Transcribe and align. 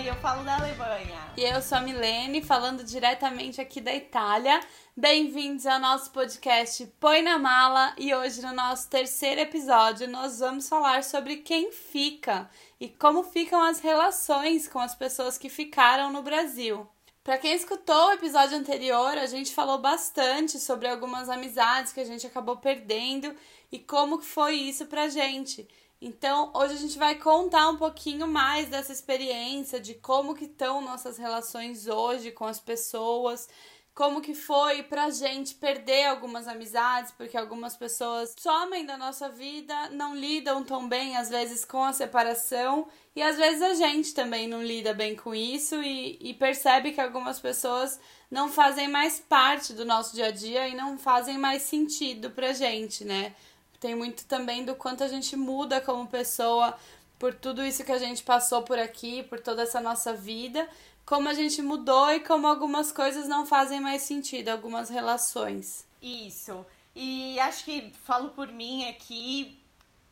e 0.00 0.06
eu 0.06 0.14
falo 0.16 0.42
da 0.44 0.56
Alemanha. 0.56 1.32
E 1.36 1.42
eu 1.42 1.60
sou 1.60 1.76
a 1.76 1.80
Milene, 1.82 2.40
falando 2.40 2.82
diretamente 2.82 3.60
aqui 3.60 3.82
da 3.82 3.94
Itália. 3.94 4.58
Bem-vindos 4.96 5.66
ao 5.66 5.78
nosso 5.78 6.10
podcast 6.10 6.86
Põe 6.98 7.20
na 7.20 7.38
Mala 7.38 7.94
e 7.98 8.14
hoje 8.14 8.40
no 8.40 8.54
nosso 8.54 8.88
terceiro 8.88 9.42
episódio 9.42 10.08
nós 10.08 10.38
vamos 10.38 10.70
falar 10.70 11.04
sobre 11.04 11.36
quem 11.36 11.70
fica 11.70 12.48
e 12.80 12.88
como 12.88 13.22
ficam 13.22 13.62
as 13.62 13.80
relações 13.80 14.66
com 14.66 14.78
as 14.78 14.94
pessoas 14.94 15.36
que 15.36 15.50
ficaram 15.50 16.10
no 16.10 16.22
Brasil. 16.22 16.88
Para 17.22 17.36
quem 17.36 17.52
escutou 17.52 18.08
o 18.08 18.12
episódio 18.12 18.56
anterior, 18.56 19.18
a 19.18 19.26
gente 19.26 19.52
falou 19.54 19.76
bastante 19.76 20.58
sobre 20.58 20.88
algumas 20.88 21.28
amizades 21.28 21.92
que 21.92 22.00
a 22.00 22.06
gente 22.06 22.26
acabou 22.26 22.56
perdendo 22.56 23.36
e 23.70 23.78
como 23.78 24.22
foi 24.22 24.54
isso 24.54 24.86
pra 24.86 25.08
gente. 25.08 25.68
Então, 26.02 26.50
hoje 26.54 26.74
a 26.74 26.78
gente 26.78 26.98
vai 26.98 27.16
contar 27.16 27.68
um 27.68 27.76
pouquinho 27.76 28.26
mais 28.26 28.68
dessa 28.68 28.90
experiência, 28.90 29.78
de 29.78 29.94
como 29.94 30.34
que 30.34 30.46
estão 30.46 30.80
nossas 30.80 31.18
relações 31.18 31.86
hoje 31.86 32.30
com 32.30 32.46
as 32.46 32.58
pessoas, 32.58 33.46
como 33.94 34.22
que 34.22 34.34
foi 34.34 34.82
pra 34.82 35.10
gente 35.10 35.56
perder 35.56 36.06
algumas 36.06 36.48
amizades, 36.48 37.12
porque 37.12 37.36
algumas 37.36 37.76
pessoas 37.76 38.34
somem 38.38 38.86
da 38.86 38.96
nossa 38.96 39.28
vida, 39.28 39.90
não 39.90 40.14
lidam 40.16 40.64
tão 40.64 40.88
bem 40.88 41.18
às 41.18 41.28
vezes 41.28 41.66
com 41.66 41.84
a 41.84 41.92
separação, 41.92 42.88
e 43.14 43.20
às 43.20 43.36
vezes 43.36 43.60
a 43.60 43.74
gente 43.74 44.14
também 44.14 44.48
não 44.48 44.62
lida 44.62 44.94
bem 44.94 45.14
com 45.14 45.34
isso 45.34 45.82
e, 45.82 46.16
e 46.18 46.32
percebe 46.32 46.92
que 46.92 47.00
algumas 47.00 47.38
pessoas 47.38 48.00
não 48.30 48.48
fazem 48.48 48.88
mais 48.88 49.20
parte 49.20 49.74
do 49.74 49.84
nosso 49.84 50.14
dia 50.14 50.28
a 50.28 50.30
dia 50.30 50.66
e 50.66 50.74
não 50.74 50.96
fazem 50.96 51.36
mais 51.36 51.62
sentido 51.62 52.30
pra 52.30 52.54
gente, 52.54 53.04
né? 53.04 53.34
Tem 53.80 53.94
muito 53.94 54.26
também 54.26 54.62
do 54.62 54.74
quanto 54.74 55.02
a 55.02 55.08
gente 55.08 55.34
muda 55.34 55.80
como 55.80 56.06
pessoa 56.06 56.76
por 57.18 57.34
tudo 57.34 57.64
isso 57.64 57.82
que 57.82 57.92
a 57.92 57.98
gente 57.98 58.22
passou 58.22 58.62
por 58.62 58.78
aqui, 58.78 59.22
por 59.22 59.40
toda 59.40 59.62
essa 59.62 59.80
nossa 59.80 60.12
vida, 60.12 60.68
como 61.04 61.28
a 61.28 61.34
gente 61.34 61.60
mudou 61.62 62.10
e 62.12 62.20
como 62.20 62.46
algumas 62.46 62.92
coisas 62.92 63.26
não 63.26 63.44
fazem 63.46 63.80
mais 63.80 64.02
sentido, 64.02 64.50
algumas 64.50 64.88
relações. 64.90 65.86
Isso. 66.00 66.64
E 66.94 67.38
acho 67.40 67.64
que 67.64 67.92
falo 68.04 68.30
por 68.30 68.48
mim 68.48 68.88
aqui, 68.88 69.62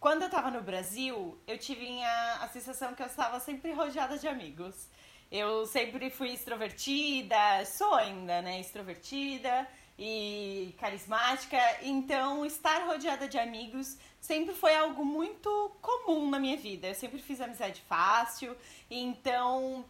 quando 0.01 0.23
eu 0.23 0.31
tava 0.31 0.51
no 0.51 0.63
Brasil, 0.63 1.39
eu 1.47 1.59
tive 1.59 2.03
a, 2.03 2.45
a 2.45 2.49
sensação 2.49 2.95
que 2.95 3.03
eu 3.03 3.07
estava 3.07 3.39
sempre 3.41 3.73
rodeada 3.73 4.19
de 4.19 4.29
amigos. 4.29 4.89
Eu 5.31 5.67
sempre 5.67 6.09
fui 6.09 6.33
extrovertida, 6.33 7.37
sou 7.67 7.95
ainda, 7.95 8.41
né, 8.41 8.61
extrovertida 8.61 9.69
e 9.99 10.75
carismática, 10.79 11.59
então 11.83 12.47
estar 12.47 12.87
rodeada 12.87 13.27
de 13.27 13.37
amigos 13.37 13.97
sempre 14.21 14.55
foi 14.55 14.77
algo 14.77 15.05
muito 15.05 15.73
comum 15.81 16.31
na 16.31 16.39
minha 16.39 16.57
vida. 16.57 16.89
Eu 16.89 16.95
sempre 16.95 17.19
fiz 17.19 17.41
amizade 17.41 17.83
fácil, 17.89 18.57
então 18.89 19.85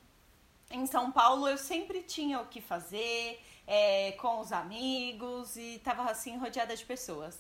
em 0.71 0.87
São 0.87 1.13
Paulo 1.13 1.47
eu 1.47 1.59
sempre 1.59 2.03
tinha 2.03 2.41
o 2.41 2.47
que 2.47 2.61
fazer 2.61 3.43
é, 3.67 4.13
com 4.13 4.41
os 4.41 4.51
amigos 4.51 5.57
e 5.57 5.77
estava 5.77 6.11
assim 6.11 6.39
rodeada 6.39 6.75
de 6.75 6.85
pessoas. 6.85 7.39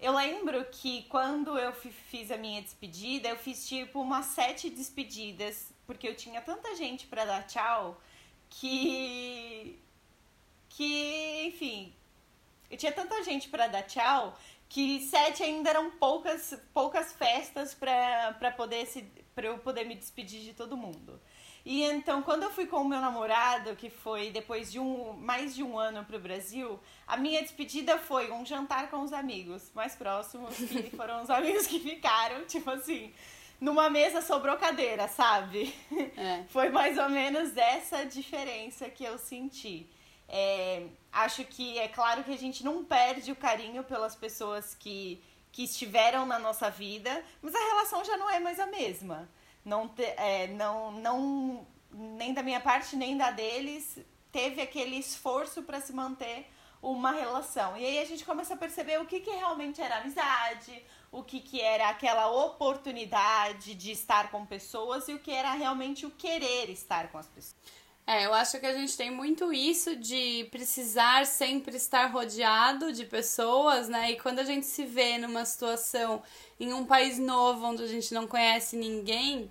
Eu 0.00 0.14
lembro 0.14 0.64
que 0.66 1.02
quando 1.04 1.58
eu 1.58 1.72
fiz 1.72 2.30
a 2.30 2.36
minha 2.36 2.62
despedida, 2.62 3.28
eu 3.28 3.36
fiz 3.36 3.68
tipo 3.68 4.00
umas 4.00 4.26
sete 4.26 4.70
despedidas, 4.70 5.74
porque 5.86 6.08
eu 6.08 6.14
tinha 6.14 6.40
tanta 6.40 6.74
gente 6.76 7.06
para 7.06 7.24
dar 7.24 7.46
tchau 7.46 8.00
que 8.48 9.78
que, 10.78 11.42
enfim, 11.44 11.92
eu 12.70 12.78
tinha 12.78 12.92
tanta 12.92 13.20
gente 13.24 13.48
para 13.48 13.66
dar 13.66 13.82
tchau 13.82 14.38
que 14.68 15.00
sete 15.00 15.42
ainda 15.42 15.70
eram 15.70 15.90
poucas, 15.90 16.56
poucas 16.72 17.12
festas 17.12 17.74
para 17.74 18.52
poder 18.56 18.86
se 18.86 19.02
para 19.34 19.48
eu 19.48 19.58
poder 19.58 19.84
me 19.84 19.96
despedir 19.96 20.40
de 20.40 20.52
todo 20.52 20.76
mundo. 20.76 21.20
E 21.64 21.82
então, 21.82 22.22
quando 22.22 22.44
eu 22.44 22.50
fui 22.50 22.66
com 22.66 22.76
o 22.76 22.88
meu 22.88 23.00
namorado, 23.00 23.74
que 23.74 23.90
foi 23.90 24.30
depois 24.30 24.70
de 24.70 24.78
um 24.78 25.14
mais 25.14 25.52
de 25.52 25.64
um 25.64 25.76
ano 25.76 26.04
para 26.04 26.16
o 26.16 26.20
Brasil, 26.20 26.78
a 27.08 27.16
minha 27.16 27.42
despedida 27.42 27.98
foi 27.98 28.30
um 28.30 28.46
jantar 28.46 28.88
com 28.88 29.02
os 29.02 29.12
amigos 29.12 29.72
mais 29.74 29.96
próximos, 29.96 30.54
que 30.56 30.90
foram 30.96 31.22
os 31.22 31.30
amigos 31.30 31.66
que 31.66 31.80
ficaram, 31.80 32.44
tipo 32.46 32.70
assim, 32.70 33.12
numa 33.60 33.90
mesa 33.90 34.22
sobrou 34.22 34.56
cadeira, 34.56 35.08
sabe? 35.08 35.74
É. 36.16 36.44
Foi 36.50 36.68
mais 36.68 36.96
ou 36.98 37.08
menos 37.08 37.56
essa 37.56 38.06
diferença 38.06 38.88
que 38.88 39.02
eu 39.02 39.18
senti. 39.18 39.88
É, 40.28 40.86
acho 41.10 41.44
que 41.44 41.78
é 41.78 41.88
claro 41.88 42.22
que 42.22 42.32
a 42.32 42.38
gente 42.38 42.62
não 42.62 42.84
perde 42.84 43.32
o 43.32 43.36
carinho 43.36 43.82
pelas 43.82 44.14
pessoas 44.14 44.74
que, 44.74 45.22
que 45.50 45.64
estiveram 45.64 46.26
na 46.26 46.38
nossa 46.38 46.70
vida, 46.70 47.24
mas 47.40 47.54
a 47.54 47.58
relação 47.58 48.04
já 48.04 48.16
não 48.16 48.28
é 48.28 48.38
mais 48.38 48.60
a 48.60 48.66
mesma. 48.66 49.28
Não, 49.64 49.88
te, 49.88 50.02
é, 50.02 50.48
não, 50.48 50.92
não 50.92 51.66
nem 51.90 52.34
da 52.34 52.42
minha 52.42 52.60
parte 52.60 52.96
nem 52.96 53.16
da 53.16 53.30
deles 53.30 53.98
teve 54.30 54.60
aquele 54.60 54.96
esforço 54.96 55.62
para 55.62 55.80
se 55.80 55.92
manter 55.92 56.46
uma 56.80 57.10
relação. 57.10 57.76
E 57.76 57.84
aí 57.84 57.98
a 57.98 58.04
gente 58.04 58.24
começa 58.24 58.54
a 58.54 58.56
perceber 58.56 59.00
o 59.00 59.06
que, 59.06 59.20
que 59.20 59.30
realmente 59.30 59.80
era 59.80 59.98
amizade, 59.98 60.84
o 61.10 61.22
que, 61.22 61.40
que 61.40 61.60
era 61.60 61.88
aquela 61.88 62.30
oportunidade 62.30 63.74
de 63.74 63.90
estar 63.90 64.30
com 64.30 64.46
pessoas 64.46 65.08
e 65.08 65.14
o 65.14 65.18
que 65.18 65.30
era 65.30 65.52
realmente 65.52 66.06
o 66.06 66.10
querer 66.10 66.70
estar 66.70 67.10
com 67.10 67.18
as 67.18 67.26
pessoas. 67.26 67.56
É, 68.10 68.24
eu 68.24 68.32
acho 68.32 68.58
que 68.58 68.64
a 68.64 68.72
gente 68.72 68.96
tem 68.96 69.10
muito 69.10 69.52
isso 69.52 69.94
de 69.94 70.48
precisar 70.50 71.26
sempre 71.26 71.76
estar 71.76 72.06
rodeado 72.06 72.90
de 72.90 73.04
pessoas, 73.04 73.86
né? 73.86 74.12
E 74.12 74.16
quando 74.18 74.38
a 74.38 74.44
gente 74.44 74.64
se 74.64 74.86
vê 74.86 75.18
numa 75.18 75.44
situação 75.44 76.22
em 76.58 76.72
um 76.72 76.86
país 76.86 77.18
novo 77.18 77.66
onde 77.66 77.82
a 77.82 77.86
gente 77.86 78.14
não 78.14 78.26
conhece 78.26 78.78
ninguém, 78.78 79.50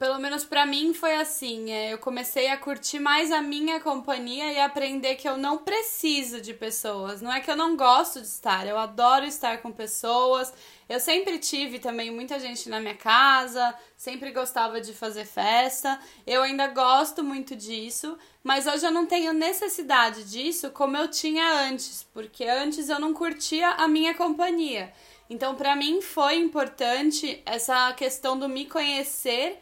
pelo 0.00 0.18
menos 0.18 0.44
para 0.44 0.64
mim 0.64 0.94
foi 0.94 1.14
assim. 1.16 1.70
É, 1.70 1.92
eu 1.92 1.98
comecei 1.98 2.48
a 2.48 2.56
curtir 2.56 2.98
mais 2.98 3.30
a 3.30 3.42
minha 3.42 3.78
companhia 3.80 4.50
e 4.50 4.58
aprender 4.58 5.16
que 5.16 5.28
eu 5.28 5.36
não 5.36 5.58
preciso 5.58 6.40
de 6.40 6.54
pessoas. 6.54 7.20
Não 7.20 7.30
é 7.30 7.38
que 7.38 7.50
eu 7.50 7.54
não 7.54 7.76
gosto 7.76 8.18
de 8.18 8.26
estar, 8.26 8.66
eu 8.66 8.78
adoro 8.78 9.26
estar 9.26 9.58
com 9.58 9.70
pessoas. 9.70 10.54
Eu 10.88 10.98
sempre 10.98 11.38
tive 11.38 11.78
também 11.78 12.10
muita 12.10 12.40
gente 12.40 12.66
na 12.70 12.80
minha 12.80 12.94
casa, 12.94 13.74
sempre 13.94 14.32
gostava 14.32 14.80
de 14.80 14.94
fazer 14.94 15.26
festa. 15.26 16.00
Eu 16.26 16.44
ainda 16.44 16.68
gosto 16.68 17.22
muito 17.22 17.54
disso, 17.54 18.16
mas 18.42 18.66
hoje 18.66 18.86
eu 18.86 18.90
não 18.90 19.04
tenho 19.04 19.34
necessidade 19.34 20.24
disso 20.24 20.70
como 20.70 20.96
eu 20.96 21.08
tinha 21.08 21.68
antes, 21.68 22.06
porque 22.14 22.44
antes 22.44 22.88
eu 22.88 22.98
não 22.98 23.12
curtia 23.12 23.68
a 23.72 23.86
minha 23.86 24.14
companhia. 24.14 24.94
Então, 25.28 25.54
para 25.54 25.76
mim 25.76 26.00
foi 26.00 26.36
importante 26.36 27.42
essa 27.44 27.92
questão 27.92 28.38
do 28.38 28.48
me 28.48 28.64
conhecer 28.64 29.60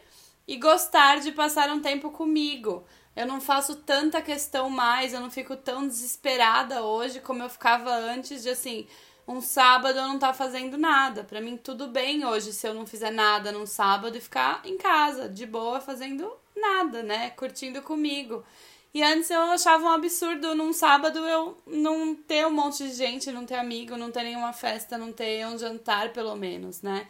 e 0.49 0.57
gostar 0.57 1.19
de 1.19 1.31
passar 1.31 1.69
um 1.69 1.79
tempo 1.79 2.09
comigo. 2.09 2.83
Eu 3.15 3.27
não 3.27 3.39
faço 3.39 3.75
tanta 3.75 4.19
questão 4.19 4.67
mais, 4.67 5.13
eu 5.13 5.19
não 5.19 5.29
fico 5.29 5.55
tão 5.55 5.87
desesperada 5.87 6.81
hoje 6.81 7.19
como 7.19 7.43
eu 7.43 7.49
ficava 7.49 7.93
antes 7.93 8.41
de 8.41 8.49
assim, 8.49 8.87
um 9.27 9.41
sábado 9.41 9.99
eu 9.99 10.07
não 10.07 10.17
tá 10.17 10.33
fazendo 10.33 10.75
nada. 10.75 11.23
Para 11.23 11.39
mim 11.39 11.55
tudo 11.55 11.87
bem 11.87 12.25
hoje 12.25 12.51
se 12.51 12.67
eu 12.67 12.73
não 12.73 12.87
fizer 12.87 13.11
nada 13.11 13.51
num 13.51 13.67
sábado 13.67 14.17
e 14.17 14.19
ficar 14.19 14.61
em 14.65 14.75
casa, 14.75 15.29
de 15.29 15.45
boa, 15.45 15.79
fazendo 15.79 16.27
nada, 16.55 17.03
né? 17.03 17.29
Curtindo 17.29 17.83
comigo. 17.83 18.43
E 18.91 19.03
antes 19.03 19.29
eu 19.29 19.41
achava 19.41 19.83
um 19.83 19.89
absurdo 19.89 20.55
num 20.55 20.73
sábado 20.73 21.19
eu 21.19 21.59
não 21.67 22.15
ter 22.15 22.47
um 22.47 22.51
monte 22.51 22.87
de 22.87 22.95
gente, 22.95 23.31
não 23.31 23.45
ter 23.45 23.53
amigo, 23.53 23.95
não 23.95 24.09
ter 24.09 24.23
nenhuma 24.23 24.51
festa, 24.51 24.97
não 24.97 25.13
ter 25.13 25.45
um 25.45 25.59
jantar, 25.59 26.11
pelo 26.11 26.35
menos, 26.35 26.81
né? 26.81 27.07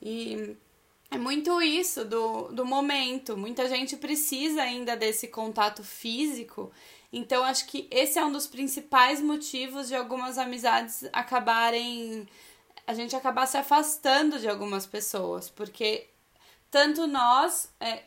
E 0.00 0.56
é 1.10 1.16
muito 1.16 1.60
isso 1.62 2.04
do, 2.04 2.48
do 2.48 2.66
momento. 2.66 3.36
Muita 3.36 3.68
gente 3.68 3.96
precisa 3.96 4.62
ainda 4.62 4.96
desse 4.96 5.28
contato 5.28 5.82
físico. 5.82 6.70
Então, 7.10 7.44
acho 7.44 7.66
que 7.66 7.88
esse 7.90 8.18
é 8.18 8.24
um 8.24 8.30
dos 8.30 8.46
principais 8.46 9.20
motivos 9.20 9.88
de 9.88 9.94
algumas 9.94 10.36
amizades 10.36 11.08
acabarem. 11.12 12.28
A 12.86 12.92
gente 12.92 13.16
acabar 13.16 13.46
se 13.46 13.56
afastando 13.56 14.38
de 14.38 14.48
algumas 14.48 14.86
pessoas. 14.86 15.48
Porque 15.48 16.08
tanto 16.70 17.06
nós 17.06 17.70
é, 17.80 18.02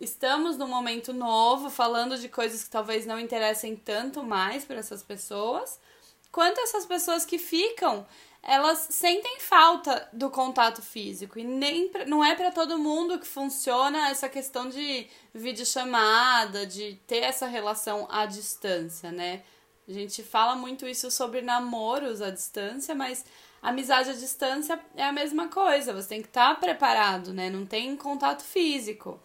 estamos 0.00 0.56
num 0.56 0.66
momento 0.66 1.12
novo, 1.12 1.70
falando 1.70 2.18
de 2.18 2.28
coisas 2.28 2.64
que 2.64 2.70
talvez 2.70 3.06
não 3.06 3.20
interessem 3.20 3.76
tanto 3.76 4.24
mais 4.24 4.64
para 4.64 4.76
essas 4.76 5.02
pessoas, 5.04 5.78
quanto 6.32 6.60
essas 6.60 6.86
pessoas 6.86 7.24
que 7.24 7.38
ficam 7.38 8.04
elas 8.42 8.86
sentem 8.90 9.38
falta 9.38 10.08
do 10.12 10.30
contato 10.30 10.80
físico 10.80 11.38
e 11.38 11.44
nem 11.44 11.88
pra, 11.88 12.06
não 12.06 12.24
é 12.24 12.34
para 12.34 12.50
todo 12.50 12.78
mundo 12.78 13.18
que 13.18 13.26
funciona 13.26 14.08
essa 14.08 14.28
questão 14.28 14.68
de 14.68 15.06
videochamada, 15.34 16.66
de 16.66 16.98
ter 17.06 17.18
essa 17.18 17.46
relação 17.46 18.06
à 18.10 18.24
distância, 18.24 19.12
né? 19.12 19.42
A 19.86 19.92
gente 19.92 20.22
fala 20.22 20.54
muito 20.54 20.86
isso 20.86 21.10
sobre 21.10 21.42
namoros 21.42 22.22
à 22.22 22.30
distância, 22.30 22.94
mas 22.94 23.24
amizade 23.60 24.10
à 24.10 24.14
distância 24.14 24.80
é 24.96 25.04
a 25.04 25.12
mesma 25.12 25.48
coisa, 25.48 25.92
você 25.92 26.08
tem 26.08 26.22
que 26.22 26.28
estar 26.28 26.54
tá 26.54 26.60
preparado, 26.60 27.34
né? 27.34 27.50
Não 27.50 27.66
tem 27.66 27.94
contato 27.96 28.42
físico. 28.42 29.20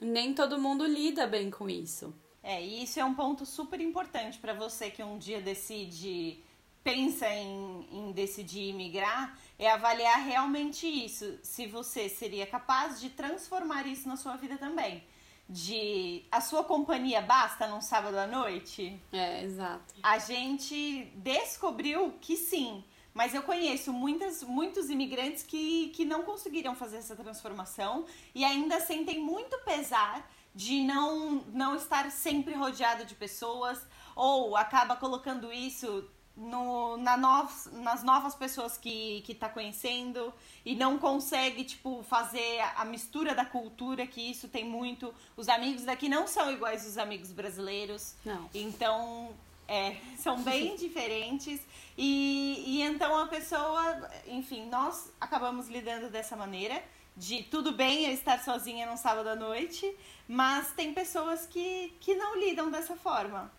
Nem 0.00 0.32
todo 0.32 0.58
mundo 0.58 0.86
lida 0.86 1.26
bem 1.26 1.50
com 1.50 1.68
isso. 1.68 2.12
É, 2.42 2.64
e 2.64 2.82
isso 2.82 2.98
é 2.98 3.04
um 3.04 3.14
ponto 3.14 3.44
super 3.44 3.80
importante 3.80 4.38
para 4.38 4.54
você 4.54 4.90
que 4.90 5.02
um 5.02 5.18
dia 5.18 5.42
decide 5.42 6.42
pensa 6.82 7.28
em, 7.28 7.86
em 7.92 8.12
decidir 8.12 8.72
migrar 8.72 9.38
é 9.58 9.70
avaliar 9.70 10.24
realmente 10.24 10.86
isso, 10.86 11.38
se 11.42 11.66
você 11.66 12.08
seria 12.08 12.46
capaz 12.46 13.00
de 13.00 13.10
transformar 13.10 13.86
isso 13.86 14.08
na 14.08 14.16
sua 14.16 14.36
vida 14.36 14.56
também. 14.56 15.02
de 15.48 16.24
a 16.30 16.40
sua 16.40 16.62
companhia 16.62 17.20
basta 17.20 17.66
num 17.66 17.80
sábado 17.80 18.16
à 18.16 18.26
noite? 18.26 18.98
É, 19.12 19.42
exato. 19.42 19.94
A 20.02 20.18
gente 20.18 21.10
descobriu 21.16 22.14
que 22.20 22.36
sim. 22.36 22.84
Mas 23.12 23.34
eu 23.34 23.42
conheço 23.42 23.92
muitas, 23.92 24.42
muitos 24.44 24.88
imigrantes 24.88 25.42
que, 25.42 25.88
que 25.88 26.04
não 26.04 26.22
conseguiram 26.22 26.76
fazer 26.76 26.98
essa 26.98 27.16
transformação 27.16 28.06
e 28.32 28.44
ainda 28.44 28.78
sentem 28.80 29.20
muito 29.20 29.58
pesar 29.64 30.30
de 30.54 30.82
não, 30.84 31.42
não 31.52 31.74
estar 31.74 32.10
sempre 32.10 32.54
rodeado 32.54 33.04
de 33.04 33.16
pessoas 33.16 33.84
ou 34.14 34.56
acaba 34.56 34.94
colocando 34.94 35.52
isso 35.52 36.08
no, 36.40 36.96
na 36.96 37.16
novos, 37.16 37.68
nas 37.72 38.02
novas 38.02 38.34
pessoas 38.34 38.78
que, 38.78 39.20
que 39.22 39.34
tá 39.34 39.48
conhecendo 39.48 40.32
e 40.64 40.74
não 40.74 40.98
consegue, 40.98 41.64
tipo, 41.64 42.02
fazer 42.02 42.60
a 42.76 42.84
mistura 42.84 43.34
da 43.34 43.44
cultura, 43.44 44.06
que 44.06 44.30
isso 44.30 44.48
tem 44.48 44.64
muito. 44.64 45.14
Os 45.36 45.48
amigos 45.48 45.84
daqui 45.84 46.08
não 46.08 46.26
são 46.26 46.50
iguais 46.50 46.86
os 46.86 46.96
amigos 46.96 47.30
brasileiros. 47.30 48.14
Não. 48.24 48.48
Então, 48.54 49.34
é, 49.68 49.96
são 50.18 50.42
bem 50.42 50.76
diferentes. 50.76 51.60
E, 51.96 52.64
e 52.66 52.82
então 52.82 53.16
a 53.18 53.26
pessoa, 53.26 54.10
enfim, 54.26 54.66
nós 54.66 55.12
acabamos 55.20 55.68
lidando 55.68 56.08
dessa 56.08 56.36
maneira. 56.36 56.82
De 57.16 57.42
tudo 57.42 57.72
bem 57.72 58.06
eu 58.06 58.14
estar 58.14 58.42
sozinha 58.42 58.86
num 58.86 58.96
sábado 58.96 59.28
à 59.28 59.36
noite, 59.36 59.94
mas 60.26 60.72
tem 60.72 60.94
pessoas 60.94 61.44
que, 61.44 61.92
que 62.00 62.14
não 62.14 62.38
lidam 62.38 62.70
dessa 62.70 62.96
forma. 62.96 63.52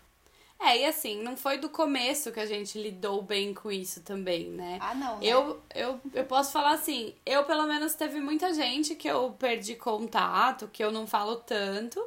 É, 0.64 0.78
e 0.78 0.86
assim, 0.86 1.20
não 1.22 1.36
foi 1.36 1.58
do 1.58 1.68
começo 1.68 2.30
que 2.30 2.38
a 2.38 2.46
gente 2.46 2.80
lidou 2.80 3.20
bem 3.20 3.52
com 3.52 3.70
isso 3.70 4.00
também, 4.02 4.48
né? 4.48 4.78
Ah, 4.80 4.94
não. 4.94 5.18
Né? 5.18 5.26
Eu, 5.26 5.60
eu, 5.74 6.00
eu 6.14 6.24
posso 6.24 6.52
falar 6.52 6.72
assim, 6.72 7.14
eu 7.26 7.44
pelo 7.44 7.66
menos 7.66 7.94
teve 7.94 8.20
muita 8.20 8.54
gente 8.54 8.94
que 8.94 9.08
eu 9.08 9.34
perdi 9.38 9.74
contato, 9.74 10.70
que 10.72 10.82
eu 10.82 10.92
não 10.92 11.04
falo 11.04 11.36
tanto, 11.36 12.00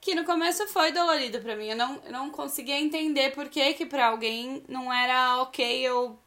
que 0.00 0.14
no 0.14 0.24
começo 0.24 0.66
foi 0.66 0.90
dolorido 0.90 1.38
para 1.40 1.54
mim. 1.54 1.68
Eu 1.68 1.76
não, 1.76 2.00
eu 2.04 2.10
não 2.10 2.30
conseguia 2.30 2.80
entender 2.80 3.30
por 3.30 3.48
que 3.48 3.74
que 3.74 3.86
pra 3.86 4.08
alguém 4.08 4.64
não 4.68 4.92
era 4.92 5.40
ok 5.42 5.80
eu 5.80 6.18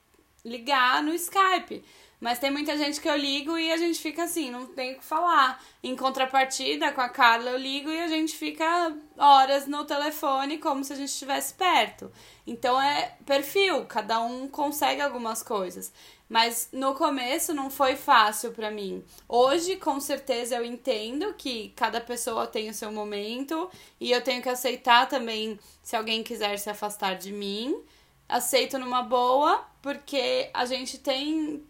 ligar 0.45 1.03
no 1.03 1.13
Skype. 1.13 1.83
Mas 2.23 2.39
tem 2.39 2.49
muita 2.49 2.77
gente 2.77 3.01
que 3.01 3.09
eu 3.09 3.17
ligo 3.17 3.57
e 3.57 3.69
a 3.69 3.75
gente 3.75 3.99
fica 3.99 4.23
assim, 4.23 4.49
não 4.49 4.65
tem 4.65 4.93
o 4.93 4.97
que 4.97 5.03
falar. 5.03 5.61
Em 5.83 5.93
contrapartida, 5.93 6.89
com 6.93 7.01
a 7.01 7.09
Carla 7.09 7.49
eu 7.49 7.57
ligo 7.57 7.89
e 7.89 7.99
a 7.99 8.07
gente 8.07 8.37
fica 8.37 8.95
horas 9.17 9.67
no 9.67 9.83
telefone 9.83 10.57
como 10.57 10.85
se 10.85 10.93
a 10.93 10.95
gente 10.95 11.09
estivesse 11.09 11.53
perto. 11.53 12.09
Então 12.47 12.81
é 12.81 13.17
perfil, 13.25 13.83
cada 13.87 14.21
um 14.21 14.47
consegue 14.47 15.01
algumas 15.01 15.43
coisas. 15.43 15.91
Mas 16.29 16.69
no 16.71 16.95
começo 16.95 17.53
não 17.53 17.69
foi 17.69 17.97
fácil 17.97 18.53
para 18.53 18.71
mim. 18.71 19.03
Hoje, 19.27 19.75
com 19.75 19.99
certeza, 19.99 20.55
eu 20.55 20.63
entendo 20.63 21.33
que 21.33 21.73
cada 21.75 21.99
pessoa 21.99 22.47
tem 22.47 22.69
o 22.69 22.73
seu 22.73 22.89
momento 22.89 23.69
e 23.99 24.13
eu 24.13 24.21
tenho 24.21 24.41
que 24.41 24.47
aceitar 24.47 25.09
também 25.09 25.59
se 25.81 25.93
alguém 25.93 26.23
quiser 26.23 26.57
se 26.57 26.69
afastar 26.69 27.15
de 27.15 27.33
mim. 27.33 27.83
Aceito 28.29 28.79
numa 28.79 29.03
boa, 29.03 29.67
porque 29.81 30.49
a 30.53 30.63
gente 30.63 30.97
tem 30.97 31.61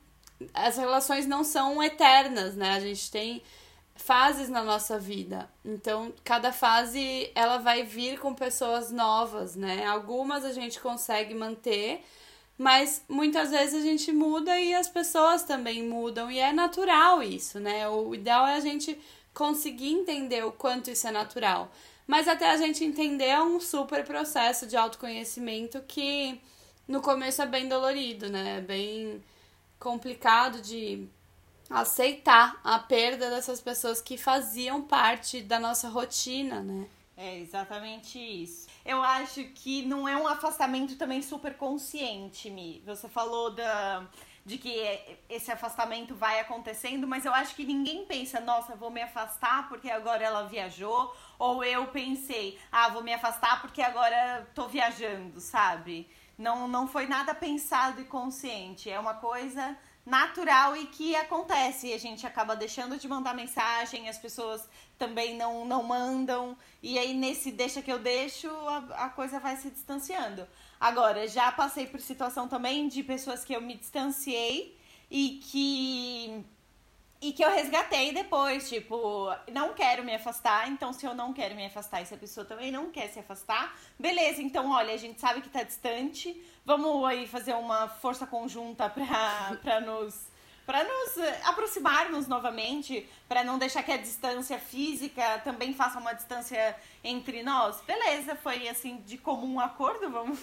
as 0.54 0.78
relações 0.78 1.26
não 1.26 1.44
são 1.44 1.82
eternas, 1.82 2.56
né? 2.56 2.72
A 2.72 2.80
gente 2.80 3.12
tem 3.12 3.42
fases 3.96 4.50
na 4.50 4.64
nossa 4.64 4.98
vida. 5.00 5.50
Então, 5.64 6.14
cada 6.24 6.52
fase 6.52 7.32
ela 7.36 7.58
vai 7.58 7.84
vir 7.84 8.20
com 8.20 8.34
pessoas 8.34 8.92
novas, 8.92 9.56
né? 9.56 9.86
Algumas 9.86 10.44
a 10.44 10.52
gente 10.52 10.80
consegue 10.80 11.34
manter, 11.34 12.04
mas 12.58 13.04
muitas 13.08 13.52
vezes 13.52 13.76
a 13.76 13.82
gente 13.82 14.12
muda 14.12 14.60
e 14.60 14.74
as 14.74 14.88
pessoas 14.88 15.44
também 15.44 15.84
mudam 15.88 16.32
e 16.32 16.40
é 16.40 16.52
natural 16.52 17.22
isso, 17.22 17.60
né? 17.60 17.88
O 17.88 18.14
ideal 18.16 18.48
é 18.48 18.56
a 18.56 18.60
gente 18.60 19.00
conseguir 19.34 19.92
entender 19.92 20.44
o 20.46 20.52
quanto 20.52 20.92
isso 20.92 21.08
é 21.08 21.12
natural. 21.12 21.72
Mas 22.06 22.28
até 22.28 22.50
a 22.50 22.58
gente 22.58 22.84
entender 22.84 23.26
é 23.28 23.42
um 23.42 23.60
super 23.60 24.04
processo 24.04 24.68
de 24.68 24.76
autoconhecimento 24.76 25.82
que 25.88 26.40
no 26.88 27.02
começo 27.02 27.42
é 27.42 27.46
bem 27.46 27.68
dolorido, 27.68 28.30
né? 28.30 28.58
É 28.58 28.62
bem 28.62 29.24
complicado 29.84 30.62
de 30.62 31.06
aceitar 31.70 32.60
a 32.64 32.80
perda 32.80 33.30
dessas 33.30 33.60
pessoas 33.60 34.02
que 34.02 34.18
faziam 34.18 34.82
parte 34.82 35.42
da 35.42 35.60
nossa 35.60 35.90
rotina, 35.90 36.62
né? 36.62 36.88
É 37.16 37.38
exatamente 37.38 38.18
isso. 38.18 38.68
Eu 38.86 39.04
acho 39.04 39.44
que 39.50 39.84
não 39.84 40.08
é 40.08 40.16
um 40.18 40.28
afastamento 40.28 40.96
também 40.96 41.22
super 41.22 41.56
consciente, 41.56 42.50
Mi. 42.50 42.82
Você 42.86 43.08
falou 43.08 43.52
da, 43.52 44.08
de 44.46 44.58
que 44.58 44.74
esse 45.30 45.52
afastamento 45.52 46.16
vai 46.16 46.40
acontecendo, 46.40 47.08
mas 47.08 47.26
eu 47.26 47.34
acho 47.34 47.54
que 47.54 47.66
ninguém 47.66 48.06
pensa, 48.06 48.40
nossa, 48.40 48.76
vou 48.76 48.90
me 48.90 49.02
afastar 49.02 49.70
porque 49.70 49.90
agora 49.92 50.24
ela 50.24 50.48
viajou, 50.48 51.16
ou 51.38 51.64
eu 51.64 51.88
pensei, 51.88 52.58
ah, 52.72 52.90
vou 52.90 53.04
me 53.04 53.14
afastar 53.14 53.62
porque 53.62 53.82
agora 53.82 54.48
tô 54.56 54.68
viajando, 54.68 55.40
sabe? 55.40 56.10
Não, 56.38 56.68
não 56.68 56.88
foi 56.88 57.08
nada 57.08 57.34
pensado 57.34 58.02
e 58.02 58.06
consciente. 58.06 58.90
É 58.90 59.00
uma 59.00 59.14
coisa 59.14 59.78
natural 60.06 60.76
e 60.76 60.88
que 60.88 61.16
acontece. 61.16 61.88
E 61.88 61.94
a 61.94 61.98
gente 61.98 62.26
acaba 62.26 62.56
deixando 62.56 62.98
de 62.98 63.08
mandar 63.08 63.34
mensagem, 63.34 64.10
as 64.10 64.18
pessoas 64.18 64.68
também 64.98 65.38
não, 65.38 65.66
não 65.66 65.84
mandam. 65.84 66.58
E 66.82 66.98
aí, 66.98 67.14
nesse 67.14 67.52
deixa 67.52 67.82
que 67.82 67.92
eu 67.92 68.00
deixo, 68.00 68.50
a, 68.50 69.06
a 69.06 69.10
coisa 69.10 69.40
vai 69.40 69.56
se 69.58 69.70
distanciando. 69.70 70.48
Agora, 70.80 71.28
já 71.28 71.52
passei 71.52 71.88
por 71.88 72.00
situação 72.00 72.48
também 72.48 72.88
de 72.88 73.04
pessoas 73.04 73.46
que 73.46 73.54
eu 73.56 73.62
me 73.62 73.76
distanciei 73.76 74.78
e 75.10 75.40
que 75.44 76.44
e 77.24 77.32
que 77.32 77.44
eu 77.44 77.50
resgatei 77.50 78.12
depois, 78.12 78.68
tipo, 78.68 79.34
não 79.50 79.74
quero 79.74 80.04
me 80.04 80.14
afastar, 80.14 80.70
então 80.70 80.92
se 80.92 81.06
eu 81.06 81.16
não 81.16 81.32
quero 81.32 81.56
me 81.56 81.66
afastar 81.66 82.02
e 82.02 82.06
se 82.06 82.14
a 82.14 82.18
pessoa 82.18 82.46
também 82.46 82.70
não 82.70 82.92
quer 82.92 83.08
se 83.08 83.18
afastar, 83.18 83.74
beleza, 83.98 84.42
então 84.42 84.70
olha, 84.72 84.94
a 84.94 84.98
gente 84.98 85.22
sabe 85.22 85.40
que 85.40 85.48
tá 85.48 85.64
distante, 85.64 86.36
vamos 86.66 87.06
aí 87.06 87.26
fazer 87.26 87.54
uma 87.54 87.88
força 87.88 88.28
conjunta 88.28 88.90
pra, 88.90 89.58
pra 89.64 89.80
nos 89.80 90.34
para 90.66 90.82
nos 90.82 91.18
aproximarmos 91.44 92.26
novamente, 92.26 93.06
para 93.28 93.44
não 93.44 93.58
deixar 93.58 93.84
que 93.84 93.92
a 93.92 93.98
distância 93.98 94.58
física 94.58 95.40
também 95.44 95.74
faça 95.74 96.00
uma 96.00 96.14
distância 96.14 96.74
entre 97.04 97.44
nós. 97.44 97.82
Beleza, 97.82 98.34
foi 98.36 98.70
assim 98.70 98.98
de 99.06 99.18
comum 99.18 99.60
acordo, 99.60 100.10
vamos 100.10 100.40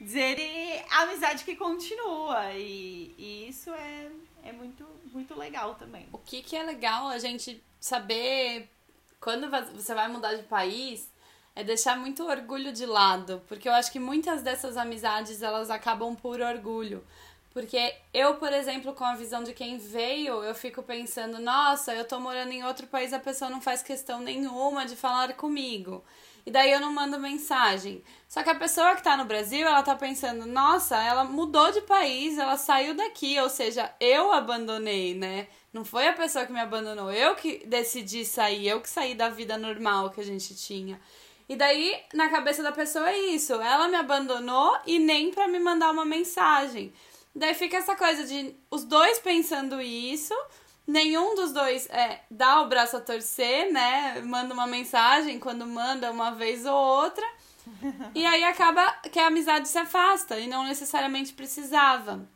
dizer, 0.00 0.84
a 0.90 1.02
amizade 1.02 1.44
que 1.44 1.56
continua. 1.56 2.52
E, 2.52 3.14
e 3.18 3.48
isso 3.48 3.70
é, 3.70 4.10
é 4.44 4.52
muito, 4.52 4.86
muito 5.12 5.38
legal 5.38 5.74
também. 5.74 6.08
O 6.12 6.18
que, 6.18 6.42
que 6.42 6.56
é 6.56 6.62
legal 6.62 7.08
a 7.08 7.18
gente 7.18 7.62
saber 7.80 8.68
quando 9.20 9.48
você 9.50 9.94
vai 9.94 10.08
mudar 10.08 10.34
de 10.34 10.42
país 10.42 11.10
é 11.56 11.62
deixar 11.62 11.96
muito 11.96 12.24
orgulho 12.26 12.72
de 12.72 12.84
lado, 12.84 13.40
porque 13.46 13.68
eu 13.68 13.72
acho 13.72 13.92
que 13.92 14.00
muitas 14.00 14.42
dessas 14.42 14.76
amizades 14.76 15.40
elas 15.40 15.70
acabam 15.70 16.14
por 16.16 16.40
orgulho. 16.40 17.04
Porque 17.52 17.94
eu, 18.12 18.34
por 18.34 18.52
exemplo, 18.52 18.92
com 18.92 19.04
a 19.04 19.14
visão 19.14 19.44
de 19.44 19.52
quem 19.52 19.78
veio, 19.78 20.42
eu 20.42 20.54
fico 20.56 20.82
pensando, 20.82 21.38
nossa, 21.38 21.94
eu 21.94 22.04
tô 22.04 22.18
morando 22.18 22.50
em 22.50 22.64
outro 22.64 22.88
país, 22.88 23.12
a 23.12 23.20
pessoa 23.20 23.48
não 23.48 23.60
faz 23.60 23.80
questão 23.80 24.20
nenhuma 24.20 24.84
de 24.84 24.96
falar 24.96 25.34
comigo. 25.34 26.04
E 26.46 26.50
daí 26.50 26.70
eu 26.70 26.80
não 26.80 26.92
mando 26.92 27.18
mensagem. 27.18 28.02
Só 28.28 28.42
que 28.42 28.50
a 28.50 28.54
pessoa 28.54 28.94
que 28.94 29.02
tá 29.02 29.16
no 29.16 29.24
Brasil, 29.24 29.66
ela 29.66 29.82
tá 29.82 29.94
pensando, 29.96 30.44
nossa, 30.44 31.02
ela 31.02 31.24
mudou 31.24 31.72
de 31.72 31.80
país, 31.82 32.36
ela 32.36 32.56
saiu 32.56 32.94
daqui, 32.94 33.38
ou 33.40 33.48
seja, 33.48 33.90
eu 33.98 34.32
abandonei, 34.32 35.14
né? 35.14 35.48
Não 35.72 35.84
foi 35.84 36.06
a 36.06 36.12
pessoa 36.12 36.44
que 36.44 36.52
me 36.52 36.60
abandonou, 36.60 37.10
eu 37.10 37.34
que 37.34 37.66
decidi 37.66 38.24
sair, 38.24 38.68
eu 38.68 38.80
que 38.80 38.88
saí 38.88 39.14
da 39.14 39.28
vida 39.28 39.56
normal 39.56 40.10
que 40.10 40.20
a 40.20 40.24
gente 40.24 40.54
tinha. 40.54 41.00
E 41.48 41.56
daí, 41.56 41.98
na 42.12 42.28
cabeça 42.28 42.62
da 42.62 42.72
pessoa 42.72 43.10
é 43.10 43.18
isso, 43.18 43.54
ela 43.54 43.88
me 43.88 43.96
abandonou 43.96 44.78
e 44.86 44.98
nem 44.98 45.30
para 45.30 45.48
me 45.48 45.58
mandar 45.58 45.90
uma 45.90 46.04
mensagem. 46.04 46.92
Daí 47.34 47.54
fica 47.54 47.76
essa 47.76 47.96
coisa 47.96 48.24
de 48.24 48.54
os 48.70 48.84
dois 48.84 49.18
pensando 49.18 49.80
isso, 49.80 50.34
nenhum 50.86 51.34
dos 51.34 51.52
dois 51.52 51.88
é, 51.90 52.20
dá 52.30 52.60
o 52.62 52.68
braço 52.68 52.96
a 52.96 53.00
torcer, 53.00 53.72
né? 53.72 54.20
Manda 54.22 54.54
uma 54.54 54.66
mensagem 54.66 55.38
quando 55.38 55.66
manda 55.66 56.10
uma 56.10 56.30
vez 56.32 56.66
ou 56.66 56.74
outra. 56.74 57.24
e 58.14 58.24
aí 58.24 58.44
acaba 58.44 58.90
que 59.10 59.18
a 59.18 59.26
amizade 59.26 59.68
se 59.68 59.78
afasta 59.78 60.38
e 60.38 60.46
não 60.46 60.64
necessariamente 60.64 61.32
precisava. 61.32 62.28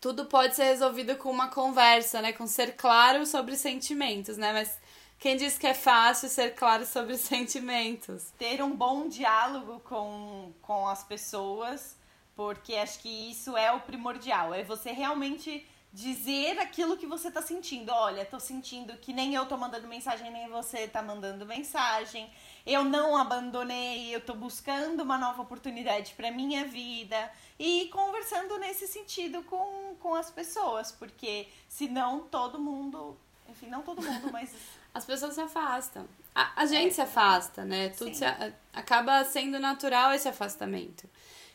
Tudo 0.00 0.26
pode 0.26 0.56
ser 0.56 0.64
resolvido 0.64 1.16
com 1.16 1.30
uma 1.30 1.48
conversa, 1.48 2.22
né? 2.22 2.32
Com 2.32 2.46
ser 2.46 2.76
claro 2.76 3.26
sobre 3.26 3.56
sentimentos, 3.56 4.36
né? 4.36 4.52
Mas 4.52 4.78
quem 5.18 5.36
diz 5.36 5.58
que 5.58 5.66
é 5.66 5.74
fácil 5.74 6.28
ser 6.28 6.54
claro 6.54 6.86
sobre 6.86 7.16
sentimentos? 7.18 8.30
Ter 8.38 8.62
um 8.62 8.74
bom 8.74 9.08
diálogo 9.08 9.80
com, 9.80 10.52
com 10.62 10.88
as 10.88 11.04
pessoas 11.04 12.00
porque 12.40 12.74
acho 12.74 13.00
que 13.00 13.30
isso 13.30 13.54
é 13.54 13.70
o 13.70 13.80
primordial. 13.80 14.54
É 14.54 14.62
você 14.62 14.92
realmente 14.92 15.66
dizer 15.92 16.58
aquilo 16.58 16.96
que 16.96 17.06
você 17.06 17.30
tá 17.30 17.42
sentindo. 17.42 17.90
Olha, 17.90 18.24
tô 18.24 18.38
sentindo 18.38 18.96
que 18.98 19.12
nem 19.12 19.34
eu 19.34 19.46
tô 19.46 19.56
mandando 19.56 19.88
mensagem, 19.88 20.30
nem 20.30 20.48
você 20.48 20.86
tá 20.86 21.02
mandando 21.02 21.44
mensagem. 21.44 22.30
Eu 22.64 22.84
não 22.84 23.16
abandonei, 23.16 24.14
eu 24.14 24.20
tô 24.20 24.34
buscando 24.34 25.02
uma 25.02 25.18
nova 25.18 25.42
oportunidade 25.42 26.14
para 26.14 26.30
minha 26.30 26.64
vida 26.64 27.30
e 27.58 27.88
conversando 27.92 28.58
nesse 28.58 28.86
sentido 28.86 29.42
com, 29.44 29.96
com 29.98 30.14
as 30.14 30.30
pessoas, 30.30 30.92
porque 30.92 31.48
senão 31.68 32.20
todo 32.20 32.58
mundo, 32.58 33.16
enfim, 33.48 33.66
não 33.66 33.82
todo 33.82 34.02
mundo, 34.02 34.30
mas 34.32 34.54
as 34.94 35.04
pessoas 35.04 35.34
se 35.34 35.40
afastam. 35.40 36.06
a, 36.34 36.62
a 36.62 36.66
gente 36.66 36.90
é. 36.90 36.94
se 36.94 37.00
afasta, 37.00 37.64
né? 37.64 37.88
Tudo 37.88 38.14
se, 38.14 38.24
acaba 38.72 39.24
sendo 39.24 39.58
natural 39.58 40.12
esse 40.12 40.28
afastamento. 40.28 41.08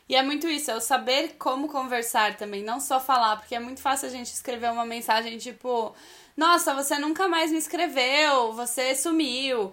E 0.08 0.16
é 0.16 0.22
muito 0.22 0.48
isso, 0.48 0.70
é 0.70 0.76
o 0.76 0.82
saber 0.82 1.36
como 1.40 1.68
conversar 1.68 2.38
também, 2.38 2.64
não 2.64 2.80
só 2.80 3.00
falar, 3.00 3.38
porque 3.38 3.56
é 3.56 3.60
muito 3.60 3.82
fácil 3.82 4.08
a 4.08 4.12
gente 4.12 4.28
escrever 4.28 4.72
uma 4.72 4.86
mensagem 4.86 5.38
tipo: 5.38 5.96
Nossa, 6.38 6.76
você 6.76 7.00
nunca 7.00 7.28
mais 7.28 7.52
me 7.52 7.58
escreveu, 7.58 8.54
você 8.54 8.94
sumiu, 8.96 9.72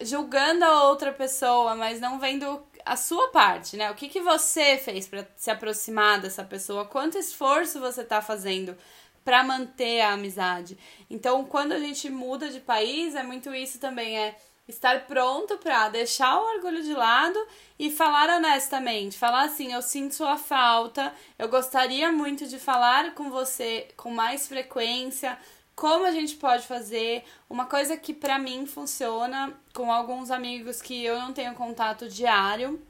julgando 0.00 0.64
a 0.64 0.84
outra 0.88 1.12
pessoa, 1.12 1.74
mas 1.74 2.00
não 2.00 2.18
vendo 2.18 2.62
a 2.84 2.96
sua 2.96 3.28
parte, 3.28 3.76
né? 3.76 3.90
O 3.90 3.94
que, 3.94 4.08
que 4.08 4.20
você 4.20 4.78
fez 4.78 5.06
para 5.06 5.26
se 5.36 5.50
aproximar 5.50 6.20
dessa 6.20 6.44
pessoa? 6.44 6.86
Quanto 6.86 7.18
esforço 7.18 7.80
você 7.80 8.02
está 8.02 8.22
fazendo 8.22 8.76
para 9.24 9.42
manter 9.42 10.00
a 10.00 10.12
amizade? 10.12 10.78
Então, 11.10 11.44
quando 11.44 11.72
a 11.72 11.78
gente 11.78 12.08
muda 12.10 12.48
de 12.48 12.60
país, 12.60 13.14
é 13.14 13.22
muito 13.22 13.54
isso 13.54 13.78
também, 13.78 14.18
é 14.18 14.36
estar 14.66 15.06
pronto 15.06 15.58
para 15.58 15.88
deixar 15.90 16.38
o 16.38 16.54
orgulho 16.56 16.82
de 16.82 16.94
lado 16.94 17.38
e 17.78 17.90
falar 17.90 18.30
honestamente, 18.30 19.18
falar 19.18 19.44
assim, 19.44 19.72
eu 19.72 19.82
sinto 19.82 20.14
sua 20.14 20.36
falta, 20.36 21.12
eu 21.38 21.48
gostaria 21.48 22.10
muito 22.10 22.46
de 22.46 22.58
falar 22.58 23.14
com 23.14 23.30
você 23.30 23.88
com 23.96 24.10
mais 24.10 24.48
frequência, 24.48 25.38
como 25.74 26.06
a 26.06 26.12
gente 26.12 26.36
pode 26.36 26.66
fazer, 26.66 27.24
uma 27.50 27.66
coisa 27.66 27.96
que 27.96 28.14
para 28.14 28.38
mim 28.38 28.64
funciona 28.64 29.52
com 29.74 29.92
alguns 29.92 30.30
amigos 30.30 30.80
que 30.80 31.04
eu 31.04 31.18
não 31.18 31.32
tenho 31.32 31.54
contato 31.54 32.08
diário, 32.08 32.80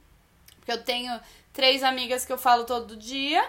porque 0.57 0.73
eu 0.73 0.83
tenho 0.85 1.19
três 1.52 1.83
amigas 1.83 2.25
que 2.25 2.33
eu 2.33 2.38
falo 2.38 2.64
todo 2.64 2.97
dia, 2.97 3.45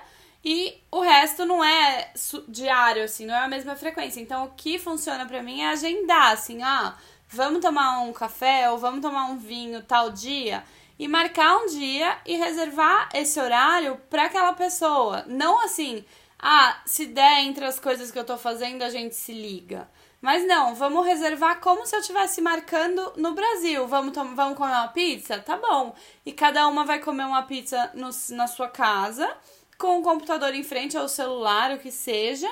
e 0.48 0.79
o 0.91 1.01
resto 1.01 1.44
não 1.44 1.63
é 1.63 2.12
diário, 2.48 3.03
assim, 3.03 3.25
não 3.25 3.34
é 3.34 3.39
a 3.39 3.48
mesma 3.48 3.75
frequência. 3.75 4.22
Então, 4.22 4.46
o 4.46 4.51
que 4.51 4.77
funciona 4.77 5.25
para 5.25 5.41
mim 5.41 5.62
é 5.62 5.70
agendar, 5.70 6.34
assim, 6.34 6.62
ah, 6.62 6.96
vamos 7.36 7.60
tomar 7.60 8.00
um 8.00 8.13
café 8.13 8.72
ou 8.72 8.77
vamos 8.77 9.01
tomar 9.01 9.25
um 9.25 9.38
vinho 9.38 9.84
tal 9.84 10.10
dia 10.10 10.63
e 10.98 11.08
marcar 11.08 11.58
um 11.58 11.65
dia 11.68 12.18
e 12.25 12.38
reservar 12.38 13.10
esse 13.13 13.39
horário 13.39 14.00
para 14.10 14.24
aquela 14.24 14.54
pessoa. 14.54 15.25
Não 15.27 15.62
assim, 15.63 16.06
ah, 16.39 16.80
se 16.86 17.06
der 17.08 17.42
entre 17.42 17.65
as 17.65 17.80
coisas 17.80 18.10
que 18.10 18.18
eu 18.18 18.24
tô 18.24 18.38
fazendo, 18.38 18.84
a 18.84 18.89
gente 18.89 19.15
se 19.15 19.34
liga. 19.34 19.89
Mas 20.22 20.48
não, 20.48 20.74
vamos 20.74 21.06
reservar 21.06 21.60
como 21.60 21.86
se 21.86 21.96
eu 21.96 22.00
estivesse 22.00 22.42
marcando 22.42 23.13
no 23.18 23.34
Brasil. 23.34 23.86
Vamos, 23.86 24.15
vamos 24.15 24.58
comer 24.58 24.72
uma 24.72 24.88
pizza? 24.88 25.38
Tá 25.39 25.58
bom. 25.58 25.94
E 26.25 26.32
cada 26.32 26.68
uma 26.68 26.86
vai 26.86 27.00
comer 27.00 27.25
uma 27.25 27.44
pizza 27.44 27.92
no, 27.94 28.10
na 28.36 28.48
sua 28.48 28.70
casa, 28.70 29.30
com 29.77 30.00
o 30.00 30.01
computador 30.01 30.56
em 30.56 30.63
frente 30.63 30.98
ou 30.98 31.04
o 31.04 31.10
celular, 31.10 31.72
o 31.72 31.77
que 31.77 31.92
seja 31.92 32.50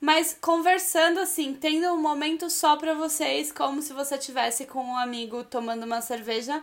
mas 0.00 0.36
conversando 0.40 1.20
assim, 1.20 1.54
tendo 1.54 1.86
um 1.92 2.00
momento 2.00 2.50
só 2.50 2.76
para 2.76 2.94
vocês, 2.94 3.50
como 3.50 3.80
se 3.80 3.92
você 3.92 4.18
tivesse 4.18 4.66
com 4.66 4.82
um 4.84 4.96
amigo 4.96 5.42
tomando 5.44 5.84
uma 5.84 6.00
cerveja 6.00 6.62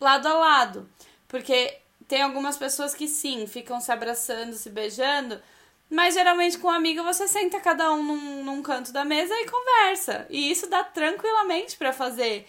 lado 0.00 0.26
a 0.26 0.34
lado. 0.34 0.88
Porque 1.28 1.78
tem 2.08 2.22
algumas 2.22 2.56
pessoas 2.56 2.94
que 2.94 3.08
sim, 3.08 3.46
ficam 3.46 3.80
se 3.80 3.90
abraçando, 3.90 4.54
se 4.54 4.68
beijando, 4.68 5.40
mas 5.88 6.14
geralmente 6.14 6.58
com 6.58 6.68
um 6.68 6.72
amigo 6.72 7.02
você 7.04 7.28
senta 7.28 7.60
cada 7.60 7.92
um 7.92 8.02
num, 8.02 8.44
num 8.44 8.62
canto 8.62 8.92
da 8.92 9.04
mesa 9.04 9.34
e 9.34 9.48
conversa. 9.48 10.26
E 10.28 10.50
isso 10.50 10.68
dá 10.68 10.82
tranquilamente 10.82 11.76
para 11.76 11.92
fazer 11.92 12.46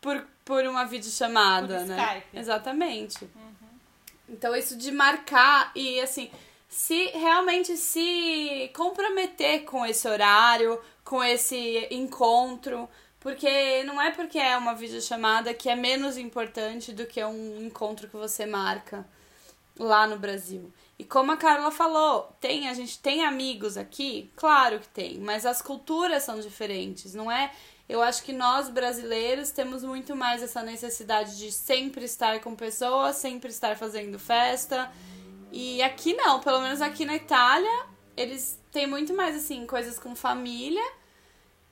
por, 0.00 0.26
por 0.44 0.64
uma 0.64 0.84
videochamada, 0.84 1.78
por 1.78 1.86
né? 1.86 1.96
Skype. 1.96 2.38
Exatamente. 2.38 3.24
Uhum. 3.24 3.68
Então 4.28 4.56
isso 4.56 4.76
de 4.76 4.90
marcar 4.90 5.70
e 5.74 6.00
assim, 6.00 6.30
se 6.76 7.06
realmente 7.06 7.74
se 7.74 8.70
comprometer 8.76 9.64
com 9.64 9.86
esse 9.86 10.06
horário, 10.06 10.78
com 11.02 11.24
esse 11.24 11.88
encontro, 11.90 12.86
porque 13.18 13.82
não 13.84 14.00
é 14.00 14.10
porque 14.10 14.38
é 14.38 14.54
uma 14.58 14.74
videochamada 14.74 15.54
que 15.54 15.70
é 15.70 15.74
menos 15.74 16.18
importante 16.18 16.92
do 16.92 17.06
que 17.06 17.24
um 17.24 17.64
encontro 17.64 18.08
que 18.08 18.16
você 18.16 18.44
marca 18.44 19.08
lá 19.78 20.06
no 20.06 20.18
Brasil. 20.18 20.70
E 20.98 21.04
como 21.04 21.32
a 21.32 21.38
Carla 21.38 21.70
falou, 21.70 22.30
tem 22.42 22.68
a 22.68 22.74
gente 22.74 22.98
tem 22.98 23.24
amigos 23.24 23.78
aqui, 23.78 24.30
claro 24.36 24.78
que 24.78 24.88
tem, 24.88 25.18
mas 25.18 25.46
as 25.46 25.62
culturas 25.62 26.24
são 26.24 26.38
diferentes, 26.40 27.14
não 27.14 27.32
é? 27.32 27.50
Eu 27.88 28.02
acho 28.02 28.22
que 28.22 28.34
nós 28.34 28.68
brasileiros 28.68 29.50
temos 29.50 29.82
muito 29.82 30.14
mais 30.14 30.42
essa 30.42 30.62
necessidade 30.62 31.38
de 31.38 31.50
sempre 31.50 32.04
estar 32.04 32.38
com 32.40 32.54
pessoas, 32.54 33.16
sempre 33.16 33.48
estar 33.48 33.78
fazendo 33.78 34.18
festa. 34.18 34.92
E 35.58 35.80
aqui 35.80 36.12
não, 36.12 36.38
pelo 36.38 36.60
menos 36.60 36.82
aqui 36.82 37.06
na 37.06 37.16
Itália, 37.16 37.86
eles 38.14 38.60
têm 38.70 38.86
muito 38.86 39.14
mais 39.14 39.34
assim, 39.34 39.66
coisas 39.66 39.98
com 39.98 40.14
família. 40.14 40.86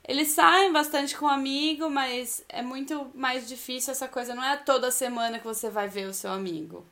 Eles 0.09 0.29
saem 0.29 0.73
bastante 0.73 1.14
com 1.14 1.29
amigo, 1.29 1.91
mas 1.91 2.43
é 2.49 2.62
muito 2.62 3.11
mais 3.14 3.47
difícil 3.47 3.93
essa 3.93 4.09
coisa. 4.09 4.35
Não 4.35 4.43
é 4.43 4.57
toda 4.57 4.91
semana 4.91 5.38
que 5.38 5.45
você 5.45 5.69
vai 5.69 5.87
ver 5.87 6.09
o 6.09 6.14
seu 6.14 6.31
amigo. 6.31 6.83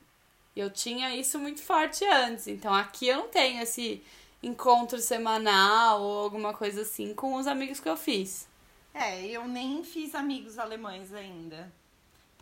Eu 0.54 0.68
tinha 0.68 1.16
isso 1.16 1.38
muito 1.38 1.62
forte 1.62 2.04
antes. 2.04 2.46
Então 2.46 2.75
aqui 2.75 3.08
eu 3.08 3.20
não 3.20 3.28
tenho 3.28 3.62
esse 3.62 4.02
encontro 4.42 4.99
semanal 4.99 6.02
ou 6.02 6.18
alguma 6.25 6.52
coisa 6.52 6.82
assim 6.82 7.14
com 7.14 7.37
os 7.37 7.46
amigos 7.46 7.80
que 7.80 7.88
eu 7.88 7.96
fiz. 7.96 8.46
É, 8.92 9.25
eu 9.25 9.49
nem 9.49 9.82
fiz 9.82 10.14
amigos 10.14 10.58
alemães 10.58 11.11
ainda 11.14 11.72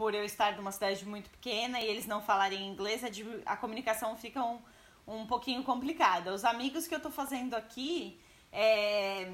por 0.00 0.14
eu 0.14 0.25
estar 0.25 0.57
numa 0.57 0.73
cidade 0.73 1.04
muito 1.04 1.28
pequena 1.28 1.78
e 1.78 1.85
eles 1.85 2.07
não 2.07 2.23
falarem 2.23 2.66
inglês, 2.66 3.02
a, 3.45 3.54
comunicação 3.54 4.16
fica 4.16 4.42
um, 4.42 4.59
um 5.07 5.26
pouquinho 5.26 5.62
complicada. 5.62 6.33
Os 6.33 6.42
amigos 6.42 6.88
que 6.88 6.95
eu 6.95 7.00
tô 7.00 7.11
fazendo 7.11 7.52
aqui 7.52 8.19
é, 8.50 9.30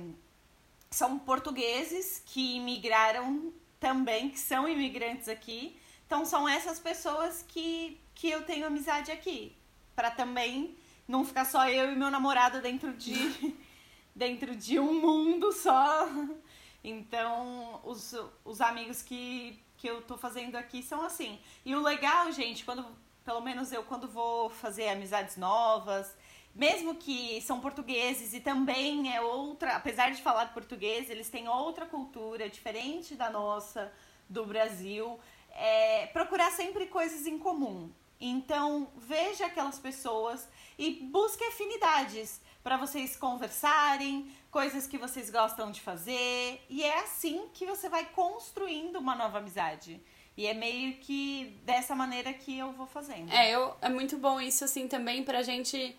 são 0.91 1.21
portugueses 1.21 2.21
que 2.27 2.57
imigraram 2.57 3.53
também, 3.79 4.29
que 4.29 4.41
são 4.41 4.69
imigrantes 4.69 5.29
aqui. 5.29 5.79
Então 6.05 6.25
são 6.25 6.49
essas 6.49 6.81
pessoas 6.81 7.45
que, 7.47 8.01
que 8.13 8.29
eu 8.29 8.43
tenho 8.43 8.67
amizade 8.67 9.13
aqui. 9.13 9.55
para 9.95 10.11
também 10.11 10.77
não 11.07 11.25
ficar 11.25 11.45
só 11.45 11.69
eu 11.69 11.93
e 11.93 11.95
meu 11.95 12.11
namorado 12.11 12.61
dentro 12.61 12.93
de, 12.93 13.15
dentro 14.13 14.57
de 14.57 14.81
um 14.81 15.01
mundo 15.01 15.53
só. 15.53 16.09
Então, 16.89 17.81
os, 17.83 18.15
os 18.45 18.61
amigos 18.61 19.03
que, 19.03 19.61
que 19.77 19.87
eu 19.87 20.03
tô 20.03 20.17
fazendo 20.17 20.57
aqui 20.57 20.83
são 20.83 21.03
assim. 21.03 21.39
E 21.65 21.75
o 21.75 21.83
legal, 21.83 22.31
gente, 22.33 22.65
quando 22.65 22.85
pelo 23.25 23.41
menos 23.41 23.73
eu 23.73 23.83
quando 23.83 24.07
vou 24.07 24.49
fazer 24.49 24.89
amizades 24.89 25.37
novas, 25.37 26.17
mesmo 26.55 26.95
que 26.95 27.41
são 27.43 27.61
portugueses 27.61 28.33
e 28.33 28.41
também 28.41 29.15
é 29.15 29.21
outra, 29.21 29.77
apesar 29.77 30.11
de 30.11 30.23
falar 30.23 30.55
português, 30.55 31.11
eles 31.11 31.29
têm 31.29 31.49
outra 31.49 31.85
cultura 31.87 32.49
diferente 32.49 33.15
da 33.15 33.29
nossa, 33.29 33.93
do 34.29 34.47
Brasil, 34.47 35.19
é, 35.51 36.07
procurar 36.07 36.51
sempre 36.53 36.87
coisas 36.87 37.27
em 37.27 37.37
comum. 37.37 37.91
Então, 38.19 38.89
veja 38.97 39.47
aquelas 39.47 39.79
pessoas 39.79 40.49
e 40.79 40.93
busque 41.13 41.45
afinidades 41.45 42.41
para 42.63 42.77
vocês 42.77 43.17
conversarem, 43.17 44.31
coisas 44.51 44.87
que 44.87 44.99
vocês 44.99 45.31
gostam 45.31 45.71
de 45.71 45.81
fazer. 45.81 46.61
E 46.69 46.83
é 46.83 47.01
assim 47.01 47.47
que 47.53 47.67
você 47.67 47.89
vai 47.89 48.05
construindo 48.07 48.97
uma 48.97 49.15
nova 49.15 49.39
amizade. 49.39 50.01
E 50.37 50.47
é 50.47 50.53
meio 50.53 50.95
que 50.99 51.59
dessa 51.65 51.95
maneira 51.95 52.33
que 52.33 52.59
eu 52.59 52.73
vou 52.73 52.87
fazendo. 52.87 53.33
É, 53.33 53.51
eu, 53.51 53.75
é 53.81 53.89
muito 53.89 54.19
bom 54.19 54.41
isso, 54.41 54.65
assim, 54.65 54.87
também 54.87 55.23
pra 55.23 55.43
gente. 55.43 55.97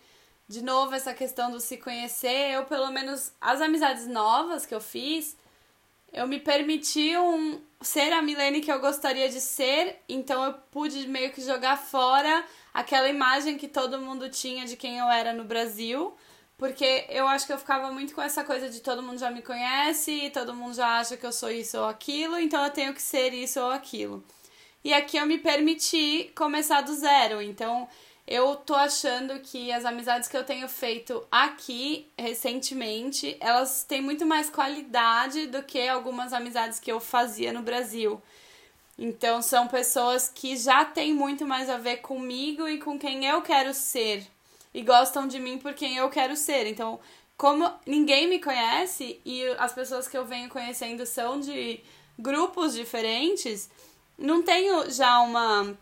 De 0.48 0.62
novo, 0.62 0.94
essa 0.94 1.12
questão 1.12 1.50
do 1.50 1.60
se 1.60 1.76
conhecer. 1.76 2.52
Eu, 2.52 2.64
pelo 2.64 2.90
menos, 2.90 3.32
as 3.40 3.60
amizades 3.60 4.06
novas 4.06 4.64
que 4.64 4.74
eu 4.74 4.80
fiz, 4.80 5.36
eu 6.12 6.26
me 6.26 6.38
permiti 6.38 7.16
um, 7.16 7.60
ser 7.80 8.12
a 8.12 8.22
Milene 8.22 8.60
que 8.60 8.70
eu 8.70 8.80
gostaria 8.80 9.28
de 9.28 9.40
ser. 9.40 10.00
Então, 10.08 10.44
eu 10.44 10.54
pude 10.70 11.06
meio 11.08 11.32
que 11.32 11.42
jogar 11.42 11.76
fora 11.76 12.44
aquela 12.72 13.08
imagem 13.08 13.58
que 13.58 13.66
todo 13.66 14.00
mundo 14.00 14.30
tinha 14.30 14.64
de 14.64 14.76
quem 14.76 14.98
eu 14.98 15.08
era 15.10 15.32
no 15.32 15.42
Brasil 15.42 16.16
porque 16.58 17.06
eu 17.08 17.26
acho 17.28 17.46
que 17.46 17.52
eu 17.52 17.58
ficava 17.58 17.90
muito 17.92 18.14
com 18.14 18.20
essa 18.20 18.42
coisa 18.42 18.68
de 18.68 18.80
todo 18.80 19.02
mundo 19.02 19.18
já 19.18 19.30
me 19.30 19.40
conhece, 19.40 20.28
todo 20.34 20.52
mundo 20.52 20.74
já 20.74 20.98
acha 20.98 21.16
que 21.16 21.24
eu 21.24 21.32
sou 21.32 21.50
isso 21.50 21.78
ou 21.78 21.86
aquilo, 21.86 22.36
então 22.36 22.62
eu 22.64 22.70
tenho 22.70 22.92
que 22.92 23.00
ser 23.00 23.32
isso 23.32 23.60
ou 23.60 23.70
aquilo. 23.70 24.24
E 24.84 24.92
aqui 24.92 25.16
eu 25.16 25.26
me 25.26 25.38
permiti 25.38 26.32
começar 26.34 26.80
do 26.80 26.94
zero. 26.94 27.40
Então 27.40 27.88
eu 28.26 28.56
tô 28.56 28.74
achando 28.74 29.38
que 29.40 29.70
as 29.72 29.84
amizades 29.84 30.28
que 30.28 30.36
eu 30.36 30.44
tenho 30.44 30.68
feito 30.68 31.24
aqui 31.30 32.10
recentemente, 32.18 33.36
elas 33.40 33.84
têm 33.84 34.02
muito 34.02 34.26
mais 34.26 34.50
qualidade 34.50 35.46
do 35.46 35.62
que 35.62 35.88
algumas 35.88 36.32
amizades 36.32 36.80
que 36.80 36.90
eu 36.90 36.98
fazia 36.98 37.52
no 37.52 37.62
Brasil. 37.62 38.20
Então 38.98 39.40
são 39.40 39.68
pessoas 39.68 40.28
que 40.28 40.56
já 40.56 40.84
têm 40.84 41.14
muito 41.14 41.46
mais 41.46 41.70
a 41.70 41.78
ver 41.78 41.98
comigo 41.98 42.66
e 42.68 42.78
com 42.78 42.98
quem 42.98 43.24
eu 43.26 43.40
quero 43.42 43.72
ser 43.72 44.26
e 44.72 44.82
gostam 44.82 45.26
de 45.26 45.38
mim 45.38 45.58
por 45.58 45.74
quem 45.74 45.96
eu 45.96 46.08
quero 46.08 46.36
ser. 46.36 46.66
Então, 46.66 47.00
como 47.36 47.70
ninguém 47.86 48.28
me 48.28 48.38
conhece 48.38 49.20
e 49.24 49.44
as 49.58 49.72
pessoas 49.72 50.08
que 50.08 50.16
eu 50.16 50.24
venho 50.24 50.48
conhecendo 50.48 51.04
são 51.06 51.40
de 51.40 51.80
grupos 52.18 52.74
diferentes, 52.74 53.70
não 54.18 54.42
tenho 54.42 54.90
já 54.90 55.20
uma. 55.20 55.76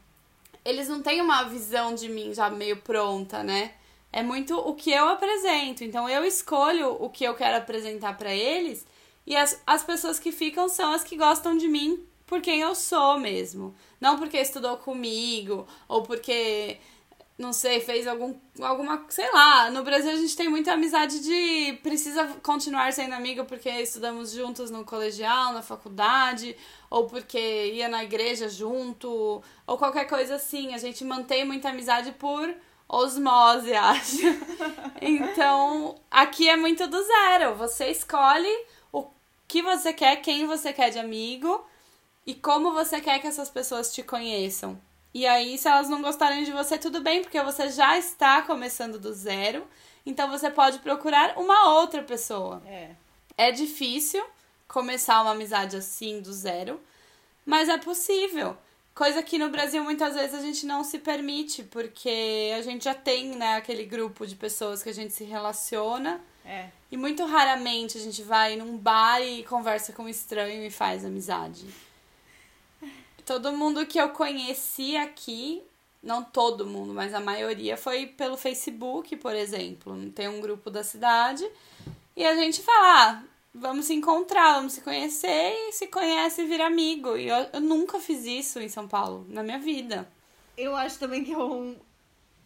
Eles 0.65 0.89
não 0.89 1.01
têm 1.01 1.21
uma 1.21 1.45
visão 1.45 1.95
de 1.95 2.09
mim 2.09 2.35
já 2.35 2.51
meio 2.51 2.77
pronta, 2.79 3.43
né? 3.43 3.75
É 4.13 4.23
muito 4.23 4.57
o 4.57 4.75
que 4.75 4.91
eu 4.91 5.09
apresento. 5.09 5.85
Então 5.85 6.09
eu 6.09 6.25
escolho 6.25 6.97
o 7.03 7.09
que 7.09 7.25
eu 7.25 7.35
quero 7.35 7.57
apresentar 7.57 8.17
para 8.17 8.33
eles 8.35 8.87
e 9.27 9.35
as, 9.37 9.61
as 9.67 9.83
pessoas 9.83 10.19
que 10.19 10.31
ficam 10.31 10.69
são 10.69 10.93
as 10.93 11.03
que 11.03 11.17
gostam 11.17 11.57
de 11.57 11.67
mim 11.67 12.07
por 12.27 12.41
quem 12.41 12.61
eu 12.61 12.75
sou 12.75 13.19
mesmo. 13.19 13.75
Não 14.01 14.19
porque 14.19 14.39
estudou 14.39 14.77
comigo, 14.77 15.67
ou 15.89 16.03
porque, 16.03 16.79
não 17.39 17.53
sei, 17.53 17.81
fez 17.81 18.07
algum, 18.07 18.35
alguma. 18.61 19.05
Sei 19.11 19.31
lá, 19.31 19.71
no 19.71 19.83
Brasil 19.83 20.11
a 20.11 20.17
gente 20.17 20.35
tem 20.35 20.49
muita 20.49 20.73
amizade 20.73 21.21
de 21.21 21.79
precisa 21.83 22.27
continuar 22.43 22.93
sendo 22.95 23.15
amigo 23.15 23.45
porque 23.45 23.69
estudamos 23.69 24.33
juntos 24.33 24.71
no 24.71 24.85
colegial, 24.85 25.53
na 25.53 25.61
faculdade, 25.61 26.57
ou 26.89 27.07
porque 27.07 27.73
ia 27.75 27.89
na 27.89 28.03
igreja 28.03 28.49
junto, 28.49 29.43
ou 29.67 29.77
qualquer 29.77 30.07
coisa 30.07 30.37
assim. 30.37 30.73
A 30.73 30.79
gente 30.79 31.05
mantém 31.05 31.45
muita 31.45 31.69
amizade 31.69 32.13
por 32.13 32.55
osmose, 32.89 33.73
acho. 33.77 34.17
então, 35.03 35.97
aqui 36.11 36.49
é 36.49 36.57
muito 36.57 36.87
do 36.87 37.03
zero. 37.03 37.55
Você 37.57 37.91
escolhe 37.91 38.65
o 38.91 39.07
que 39.47 39.61
você 39.61 39.93
quer, 39.93 40.17
quem 40.23 40.47
você 40.47 40.73
quer 40.73 40.89
de 40.89 40.99
amigo 40.99 41.63
e 42.27 42.35
como 42.35 42.73
você 42.73 42.99
quer 42.99 43.19
que 43.19 43.27
essas 43.27 43.51
pessoas 43.51 43.93
te 43.93 44.03
conheçam. 44.03 44.81
E 45.17 45.27
aí, 45.27 45.57
se 45.57 45.67
elas 45.67 45.89
não 45.89 46.03
gostarem 46.03 46.45
de 46.45 46.53
você, 46.53 46.77
tudo 46.77 47.01
bem, 47.01 47.23
porque 47.23 47.41
você 47.41 47.71
já 47.71 47.97
está 47.97 48.43
começando 48.43 48.99
do 48.99 49.15
zero. 49.15 49.67
Então 50.05 50.31
você 50.31 50.51
pode 50.51 50.79
procurar 50.81 51.39
uma 51.39 51.73
outra 51.73 52.03
pessoa. 52.03 52.63
É. 52.67 52.91
É 53.35 53.51
difícil 53.51 54.23
começar 54.69 55.23
uma 55.23 55.31
amizade 55.31 55.75
assim 55.75 56.21
do 56.21 56.31
zero, 56.35 56.79
mas 57.47 57.71
é 57.71 57.79
possível. 57.79 58.59
Coisa 58.95 59.23
que 59.23 59.39
no 59.39 59.49
Brasil 59.49 59.83
muitas 59.83 60.15
vezes 60.15 60.35
a 60.35 60.43
gente 60.43 60.67
não 60.67 60.85
se 60.85 60.99
permite, 60.99 61.63
porque 61.63 62.53
a 62.55 62.61
gente 62.61 62.85
já 62.85 62.95
tem, 62.95 63.35
né, 63.37 63.57
aquele 63.57 63.87
grupo 63.87 64.27
de 64.27 64.37
pessoas 64.37 64.83
que 64.83 64.91
a 64.91 64.95
gente 64.95 65.15
se 65.15 65.25
relaciona. 65.25 66.21
É. 66.45 66.69
E 66.93 66.97
muito 66.99 67.25
raramente 67.25 67.97
a 67.97 68.03
gente 68.03 68.23
vai 68.23 68.55
num 68.57 68.77
bar 68.77 69.23
e 69.23 69.45
conversa 69.45 69.95
com 69.95 70.03
um 70.03 70.11
estranho 70.11 70.63
e 70.63 70.71
faz 70.71 71.07
amizade. 71.07 71.65
Todo 73.27 73.53
mundo 73.53 73.85
que 73.85 74.01
eu 74.01 74.11
conheci 74.11 74.97
aqui, 74.97 75.63
não 76.01 76.23
todo 76.23 76.65
mundo, 76.65 76.95
mas 76.95 77.13
a 77.13 77.19
maioria 77.19 77.77
foi 77.77 78.07
pelo 78.07 78.37
Facebook, 78.37 79.17
por 79.17 79.35
exemplo. 79.35 80.11
Tem 80.13 80.29
um 80.29 80.41
grupo 80.41 80.71
da 80.71 80.85
cidade 80.85 81.45
e 82.17 82.25
a 82.25 82.37
gente 82.37 82.63
fala, 82.63 83.03
ah, 83.03 83.23
vamos 83.53 83.87
se 83.87 83.95
encontrar, 83.95 84.55
vamos 84.55 84.75
se 84.75 84.81
conhecer 84.81 85.53
e 85.69 85.73
se 85.73 85.89
conhece 85.89 86.43
e 86.43 86.47
vira 86.47 86.67
amigo. 86.67 87.17
E 87.17 87.27
eu, 87.29 87.49
eu 87.53 87.61
nunca 87.61 87.99
fiz 87.99 88.25
isso 88.25 88.61
em 88.61 88.69
São 88.69 88.87
Paulo, 88.87 89.27
na 89.29 89.43
minha 89.43 89.59
vida. 89.59 90.09
Eu 90.57 90.77
acho 90.77 90.99
também 90.99 91.25
que 91.25 91.33
é 91.33 91.39
um. 91.39 91.77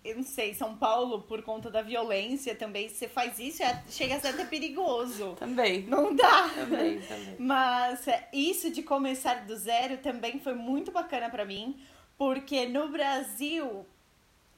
Eu 0.03 0.17
não 0.17 0.23
sei, 0.23 0.55
São 0.55 0.77
Paulo, 0.77 1.23
por 1.23 1.43
conta 1.43 1.71
da 1.71 1.83
violência 1.83 2.55
também, 2.55 2.89
se 2.89 2.95
você 2.95 3.09
faz 3.09 3.39
isso, 3.39 3.63
é, 3.63 3.85
chega 3.91 4.17
a 4.17 4.21
ser 4.21 4.29
até 4.29 4.47
perigoso. 4.47 5.35
Também. 5.39 5.83
Não 5.83 6.15
dá. 6.17 6.49
Também, 6.49 7.01
também. 7.03 7.37
Mas 7.39 8.09
é, 8.09 8.29
isso 8.33 8.71
de 8.71 8.83
começar 8.83 9.45
do 9.47 9.55
zero 9.57 9.99
também 9.99 10.41
foi 10.41 10.55
muito 10.55 10.91
bacana 10.91 11.29
pra 11.29 11.45
mim, 11.45 11.79
porque 12.17 12.67
no 12.67 12.89
Brasil 12.89 13.85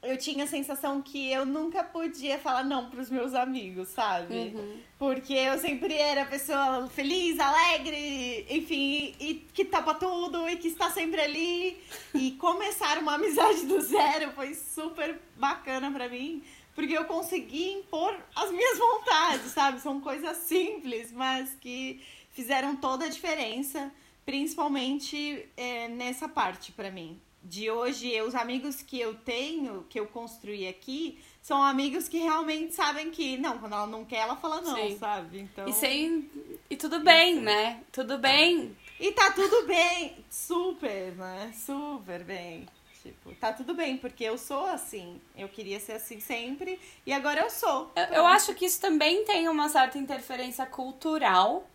eu 0.03 0.17
tinha 0.17 0.45
a 0.45 0.49
sensação 0.49 1.01
que 1.01 1.31
eu 1.31 1.47
nunca 1.47 1.85
podia 1.85 2.37
falar 2.37 2.65
não 2.65 2.91
pros 2.91 3.09
meus 3.09 3.35
amigos, 3.35 3.89
sabe? 3.89 4.35
Uhum. 4.35 4.81
Porque 4.99 5.33
eu 5.33 5.57
sempre 5.59 5.95
era 5.95 6.27
pessoa 6.27 6.89
feliz, 6.89 7.39
alegre, 7.39 8.45
enfim, 8.51 9.15
e 9.21 9.47
que 9.55 9.65
tapa 9.65 9.95
tudo 9.95 10.49
e 10.49 10.57
que 10.57 10.67
está 10.67 10.91
sempre 10.91 11.21
ali. 11.21 11.81
E 12.15 12.33
começar 12.33 12.99
uma 12.99 13.15
amizade 13.15 13.65
do 13.65 13.81
zero 13.81 14.33
foi 14.33 14.55
super 14.55 15.21
bacana 15.37 15.89
pra 15.93 16.09
mim, 16.09 16.43
porque 16.75 16.99
eu 16.99 17.05
consegui 17.05 17.71
impor 17.71 18.19
as 18.35 18.51
minhas 18.51 18.79
vontades, 18.79 19.53
sabe? 19.53 19.81
São 19.81 20.01
coisas 20.01 20.37
simples, 20.39 21.13
mas 21.13 21.55
que 21.61 22.03
fizeram 22.33 22.75
toda 22.75 23.05
a 23.05 23.09
diferença, 23.09 23.93
principalmente 24.27 25.49
é, 25.57 25.87
nessa 25.87 26.29
parte 26.29 26.73
pra 26.73 26.91
mim 26.91 27.21
de 27.43 27.71
hoje, 27.71 28.21
os 28.23 28.35
amigos 28.35 28.83
que 28.83 29.01
eu 29.01 29.15
tenho, 29.15 29.85
que 29.89 29.99
eu 29.99 30.07
construí 30.07 30.69
aqui, 30.69 31.19
são 31.41 31.63
amigos 31.63 32.09
que 32.09 32.19
realmente 32.19 32.75
sabem 32.75 33.11
que, 33.11 33.37
não, 33.37 33.59
quando 33.59 33.73
ela 33.73 33.87
não 33.87 34.05
quer, 34.05 34.19
ela 34.19 34.37
fala 34.37 34.61
não, 34.61 34.77
Sim. 34.77 34.97
sabe? 34.97 35.41
Então... 35.41 35.69
E 35.69 35.73
sem. 35.73 36.31
E 36.71 36.77
tudo 36.77 37.01
bem, 37.01 37.41
né? 37.41 37.83
Tudo 37.91 38.17
bem. 38.19 38.77
E 39.01 39.11
tá 39.11 39.33
tudo 39.33 39.67
bem, 39.67 40.25
super, 40.31 41.13
né? 41.17 41.53
Super 41.55 42.23
bem. 42.23 42.67
Tipo, 43.03 43.35
tá 43.35 43.53
tudo 43.53 43.75
bem, 43.75 43.97
porque 43.97 44.23
eu 44.23 44.39
sou 44.39 44.65
assim. 44.67 45.21
Eu 45.37 45.49
queria 45.49 45.81
ser 45.81 45.95
assim 45.95 46.21
sempre 46.21 46.79
e 47.05 47.13
agora 47.13 47.41
eu 47.41 47.51
sou. 47.51 47.91
Eu, 47.97 48.05
eu 48.19 48.27
acho 48.27 48.55
que 48.55 48.65
isso 48.65 48.81
também 48.81 49.25
tem 49.25 49.49
uma 49.49 49.69
certa 49.69 49.99
interferência 49.99 50.65
cultural, 50.67 51.69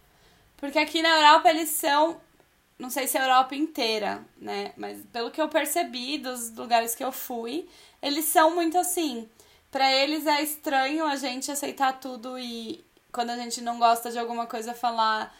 porque 0.55 0.79
aqui 0.79 1.01
na 1.01 1.09
Europa 1.09 1.49
eles 1.49 1.69
são 1.69 2.21
não 2.79 2.89
sei 2.89 3.07
se 3.07 3.17
a 3.17 3.23
Europa 3.23 3.55
inteira, 3.55 4.23
né? 4.37 4.73
Mas 4.77 5.01
pelo 5.11 5.31
que 5.31 5.41
eu 5.41 5.49
percebi 5.49 6.17
dos 6.17 6.55
lugares 6.55 6.93
que 6.93 7.03
eu 7.03 7.11
fui, 7.11 7.67
eles 8.01 8.25
são 8.25 8.53
muito 8.53 8.77
assim. 8.77 9.27
Para 9.71 9.91
eles 9.91 10.25
é 10.25 10.41
estranho 10.41 11.05
a 11.05 11.15
gente 11.15 11.51
aceitar 11.51 11.99
tudo 11.99 12.37
e 12.37 12.85
quando 13.11 13.31
a 13.31 13.37
gente 13.37 13.61
não 13.61 13.79
gosta 13.79 14.11
de 14.11 14.19
alguma 14.19 14.45
coisa 14.45 14.73
falar 14.73 15.35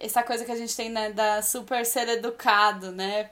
essa 0.00 0.22
coisa 0.22 0.44
que 0.44 0.52
a 0.52 0.56
gente 0.56 0.74
tem, 0.74 0.90
né, 0.90 1.10
da 1.10 1.42
super 1.42 1.84
ser 1.84 2.08
educado, 2.08 2.90
né? 2.90 3.30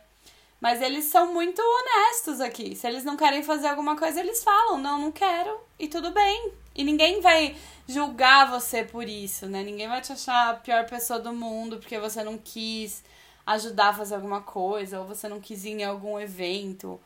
Mas 0.61 0.81
eles 0.81 1.05
são 1.07 1.33
muito 1.33 1.61
honestos 1.61 2.41
aqui. 2.41 2.75
Se 2.75 2.87
eles 2.87 3.05
não 3.05 3.17
querem 3.17 3.43
fazer 3.43 3.69
alguma 3.69 3.97
coisa, 3.97 4.21
eles 4.21 4.43
falam, 4.43 4.79
não, 4.79 4.99
não 4.99 5.13
quero, 5.13 5.59
e 5.79 5.87
tudo 5.87 6.11
bem. 6.13 6.53
E 6.75 6.83
ninguém 6.83 7.21
vai 7.21 7.57
julgar 7.87 8.51
você 8.51 8.83
por 8.85 9.09
isso, 9.09 9.47
né? 9.47 9.63
Ninguém 9.63 9.89
vai 9.89 10.01
te 10.01 10.13
achar 10.13 10.51
a 10.51 10.55
pior 10.55 10.87
pessoa 10.87 11.19
do 11.19 11.33
mundo 11.33 11.79
porque 11.79 11.99
você 11.99 12.23
não 12.23 12.39
quis 12.39 13.05
ajudar 13.47 13.91
a 13.91 13.95
fazer 13.95 14.17
alguma 14.17 14.43
coisa, 14.43 15.01
ou 15.01 15.07
você 15.07 15.29
não 15.29 15.41
quis 15.41 15.65
ir 15.65 15.71
em 15.71 15.85
algum 15.85 16.19
evento. 16.19 17.01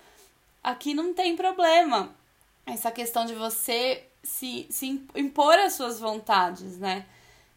Aqui 0.63 0.95
não 0.95 1.13
tem 1.13 1.37
problema. 1.37 2.15
Essa 2.65 2.91
questão 2.91 3.27
de 3.27 3.35
você 3.35 4.05
se, 4.23 4.67
se 4.71 4.87
impor 5.15 5.59
as 5.59 5.75
suas 5.75 6.01
vontades, 6.01 6.79
né? 6.79 7.07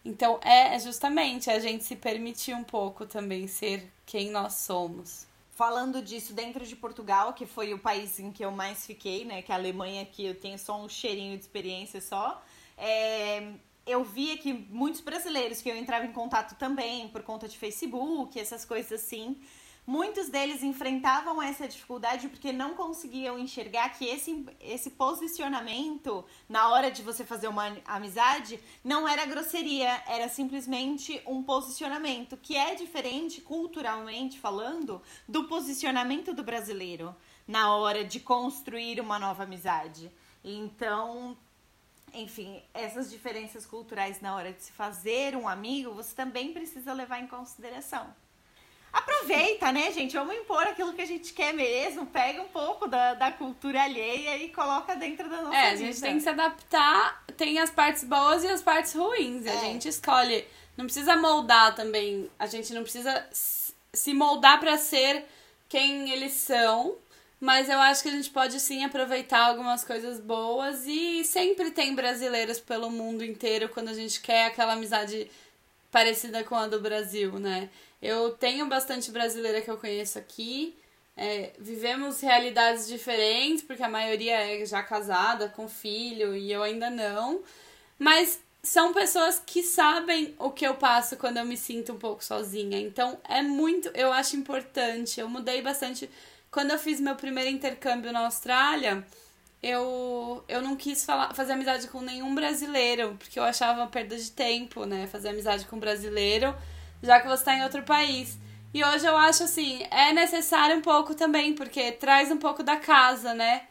Então 0.03 0.39
é, 0.43 0.75
é 0.75 0.79
justamente 0.79 1.49
a 1.49 1.59
gente 1.59 1.83
se 1.83 1.95
permitir 1.95 2.53
um 2.53 2.63
pouco 2.63 3.05
também 3.05 3.47
ser 3.47 3.89
quem 4.05 4.29
nós 4.29 4.55
somos. 4.55 5.25
Falando 5.51 6.01
disso 6.01 6.33
dentro 6.33 6.65
de 6.65 6.75
Portugal, 6.75 7.33
que 7.33 7.45
foi 7.45 7.73
o 7.73 7.79
país 7.79 8.19
em 8.19 8.31
que 8.31 8.43
eu 8.43 8.51
mais 8.51 8.85
fiquei, 8.85 9.23
né? 9.23 9.41
Que 9.41 9.51
é 9.51 9.55
a 9.55 9.57
Alemanha, 9.57 10.05
que 10.05 10.25
eu 10.25 10.35
tenho 10.35 10.57
só 10.57 10.81
um 10.81 10.89
cheirinho 10.89 11.37
de 11.37 11.43
experiência 11.43 12.01
só. 12.01 12.41
É, 12.77 13.53
eu 13.85 14.03
via 14.03 14.37
que 14.37 14.53
muitos 14.53 15.01
brasileiros 15.01 15.61
que 15.61 15.69
eu 15.69 15.75
entrava 15.75 16.05
em 16.05 16.11
contato 16.11 16.55
também 16.57 17.07
por 17.09 17.23
conta 17.23 17.47
de 17.47 17.57
Facebook, 17.57 18.39
essas 18.39 18.63
coisas 18.63 19.03
assim, 19.03 19.37
muitos 19.85 20.29
deles 20.29 20.63
enfrentavam 20.63 21.41
essa 21.41 21.67
dificuldade 21.67 22.29
porque 22.29 22.53
não 22.53 22.75
conseguiam 22.75 23.37
enxergar 23.37 23.89
que 23.89 24.05
esse, 24.05 24.45
esse 24.61 24.91
posicionamento 24.91 26.23
na 26.47 26.69
hora 26.69 26.89
de 26.89 27.01
você 27.01 27.25
fazer 27.25 27.49
uma 27.49 27.75
amizade 27.85 28.57
não 28.83 29.07
era 29.07 29.25
grosseria, 29.25 30.01
era 30.07 30.29
simplesmente 30.29 31.21
um 31.25 31.43
posicionamento 31.43 32.37
que 32.37 32.55
é 32.55 32.75
diferente 32.75 33.41
culturalmente 33.41 34.39
falando 34.39 35.01
do 35.27 35.43
posicionamento 35.45 36.33
do 36.33 36.43
brasileiro 36.43 37.13
na 37.45 37.75
hora 37.75 38.05
de 38.05 38.21
construir 38.21 39.01
uma 39.01 39.19
nova 39.19 39.43
amizade. 39.43 40.09
Então, 40.41 41.37
enfim, 42.13 42.61
essas 42.73 43.09
diferenças 43.09 43.65
culturais 43.65 44.21
na 44.21 44.35
hora 44.35 44.51
de 44.53 44.61
se 44.63 44.71
fazer 44.71 45.35
um 45.35 45.47
amigo, 45.47 45.93
você 45.93 46.13
também 46.15 46.53
precisa 46.53 46.93
levar 46.93 47.19
em 47.19 47.27
consideração. 47.27 48.13
Aproveita, 48.91 49.71
né, 49.71 49.91
gente? 49.91 50.13
Vamos 50.13 50.35
impor 50.35 50.61
aquilo 50.67 50.93
que 50.93 51.01
a 51.01 51.05
gente 51.05 51.33
quer 51.33 51.51
mesmo. 51.51 52.05
Pega 52.05 52.41
um 52.43 52.47
pouco 52.47 52.87
da, 52.87 53.15
da 53.15 53.31
cultura 53.31 53.81
alheia 53.81 54.37
e 54.37 54.49
coloca 54.49 54.95
dentro 54.95 55.27
da 55.27 55.41
nossa 55.41 55.57
É, 55.57 55.69
a 55.69 55.71
vida. 55.71 55.85
gente 55.85 55.99
tem 55.99 56.13
que 56.17 56.21
se 56.21 56.29
adaptar. 56.29 57.23
Tem 57.35 57.57
as 57.57 57.71
partes 57.71 58.03
boas 58.03 58.43
e 58.43 58.47
as 58.47 58.61
partes 58.61 58.93
ruins. 58.93 59.47
É. 59.47 59.51
A 59.51 59.55
gente 59.61 59.87
escolhe. 59.87 60.45
Não 60.77 60.85
precisa 60.85 61.15
moldar 61.15 61.73
também. 61.73 62.29
A 62.37 62.45
gente 62.45 62.71
não 62.71 62.83
precisa 62.83 63.27
se 63.31 64.13
moldar 64.13 64.59
para 64.59 64.77
ser 64.77 65.25
quem 65.67 66.11
eles 66.11 66.33
são. 66.33 66.95
Mas 67.43 67.67
eu 67.67 67.77
acho 67.77 68.01
que 68.01 68.07
a 68.07 68.13
gente 68.13 68.29
pode 68.29 68.57
sim 68.57 68.85
aproveitar 68.85 69.49
algumas 69.49 69.83
coisas 69.83 70.17
boas 70.17 70.87
e 70.87 71.25
sempre 71.25 71.71
tem 71.71 71.93
brasileiros 71.93 72.57
pelo 72.57 72.89
mundo 72.89 73.21
inteiro 73.21 73.67
quando 73.67 73.89
a 73.89 73.93
gente 73.93 74.21
quer 74.21 74.45
aquela 74.45 74.71
amizade 74.71 75.29
parecida 75.91 76.41
com 76.45 76.55
a 76.55 76.67
do 76.67 76.79
Brasil, 76.79 77.37
né? 77.39 77.69
Eu 78.01 78.31
tenho 78.31 78.65
bastante 78.67 79.11
brasileira 79.11 79.59
que 79.59 79.69
eu 79.69 79.75
conheço 79.75 80.17
aqui. 80.17 80.73
É, 81.17 81.51
vivemos 81.59 82.21
realidades 82.21 82.87
diferentes, 82.87 83.61
porque 83.61 83.83
a 83.83 83.89
maioria 83.89 84.37
é 84.37 84.65
já 84.65 84.81
casada, 84.81 85.49
com 85.49 85.67
filho, 85.67 86.33
e 86.37 86.49
eu 86.49 86.63
ainda 86.63 86.89
não. 86.89 87.41
Mas 87.99 88.39
são 88.61 88.93
pessoas 88.93 89.43
que 89.45 89.63
sabem 89.63 90.33
o 90.39 90.49
que 90.49 90.65
eu 90.65 90.75
passo 90.75 91.17
quando 91.17 91.39
eu 91.39 91.45
me 91.45 91.57
sinto 91.57 91.91
um 91.91 91.99
pouco 91.99 92.23
sozinha. 92.23 92.79
Então 92.79 93.19
é 93.27 93.41
muito, 93.41 93.89
eu 93.89 94.13
acho 94.13 94.37
importante. 94.37 95.19
Eu 95.19 95.27
mudei 95.27 95.61
bastante 95.61 96.09
quando 96.53 96.69
eu 96.69 96.77
fiz 96.77 97.01
meu 97.01 97.15
primeiro 97.15 97.49
intercâmbio 97.49 98.13
na 98.13 98.19
Austrália, 98.25 99.03
eu, 99.61 100.43
eu 100.47 100.61
não 100.61 100.75
quis 100.75 101.03
falar, 101.03 101.33
fazer 101.33 101.53
amizade 101.53 101.87
com 101.87 101.99
nenhum 101.99 102.35
brasileiro, 102.35 103.15
porque 103.17 103.39
eu 103.39 103.43
achava 103.43 103.87
perda 103.87 104.15
de 104.15 104.29
tempo, 104.29 104.85
né? 104.85 105.07
Fazer 105.07 105.29
amizade 105.29 105.65
com 105.65 105.77
um 105.77 105.79
brasileiro, 105.79 106.55
já 107.01 107.19
que 107.19 107.27
você 107.27 107.41
está 107.41 107.55
em 107.55 107.63
outro 107.63 107.81
país. 107.81 108.37
E 108.71 108.85
hoje 108.85 109.03
eu 109.03 109.17
acho 109.17 109.43
assim, 109.43 109.83
é 109.89 110.13
necessário 110.13 110.77
um 110.77 110.81
pouco 110.81 111.15
também, 111.15 111.55
porque 111.55 111.91
traz 111.91 112.29
um 112.29 112.37
pouco 112.37 112.61
da 112.61 112.77
casa, 112.77 113.33
né? 113.33 113.63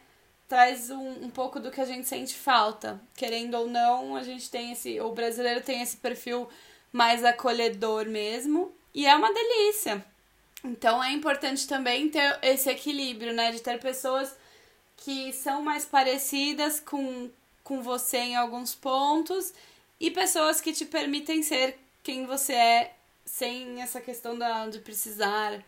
Traz 0.49 0.89
um, 0.89 1.25
um 1.25 1.29
pouco 1.29 1.61
do 1.61 1.71
que 1.71 1.79
a 1.79 1.85
gente 1.85 2.05
sente 2.05 2.35
falta. 2.35 3.01
Querendo 3.15 3.53
ou 3.55 3.67
não, 3.67 4.13
a 4.17 4.23
gente 4.23 4.51
tem 4.51 4.73
esse. 4.73 4.99
O 4.99 5.13
brasileiro 5.13 5.61
tem 5.61 5.81
esse 5.81 5.95
perfil 5.95 6.49
mais 6.91 7.23
acolhedor 7.23 8.07
mesmo. 8.07 8.75
E 8.93 9.05
é 9.05 9.15
uma 9.15 9.33
delícia. 9.33 10.05
Então 10.63 11.03
é 11.03 11.11
importante 11.11 11.67
também 11.67 12.09
ter 12.09 12.39
esse 12.41 12.69
equilíbrio, 12.69 13.33
né? 13.33 13.51
De 13.51 13.61
ter 13.61 13.79
pessoas 13.79 14.35
que 14.95 15.33
são 15.33 15.61
mais 15.61 15.85
parecidas 15.85 16.79
com, 16.79 17.29
com 17.63 17.81
você 17.81 18.17
em 18.17 18.35
alguns 18.35 18.73
pontos 18.73 19.53
e 19.99 20.09
pessoas 20.09 20.61
que 20.61 20.71
te 20.71 20.85
permitem 20.85 21.43
ser 21.43 21.77
quem 22.01 22.25
você 22.25 22.53
é 22.53 22.95
sem 23.25 23.81
essa 23.81 23.99
questão 23.99 24.37
da, 24.37 24.67
de 24.67 24.79
precisar 24.79 25.63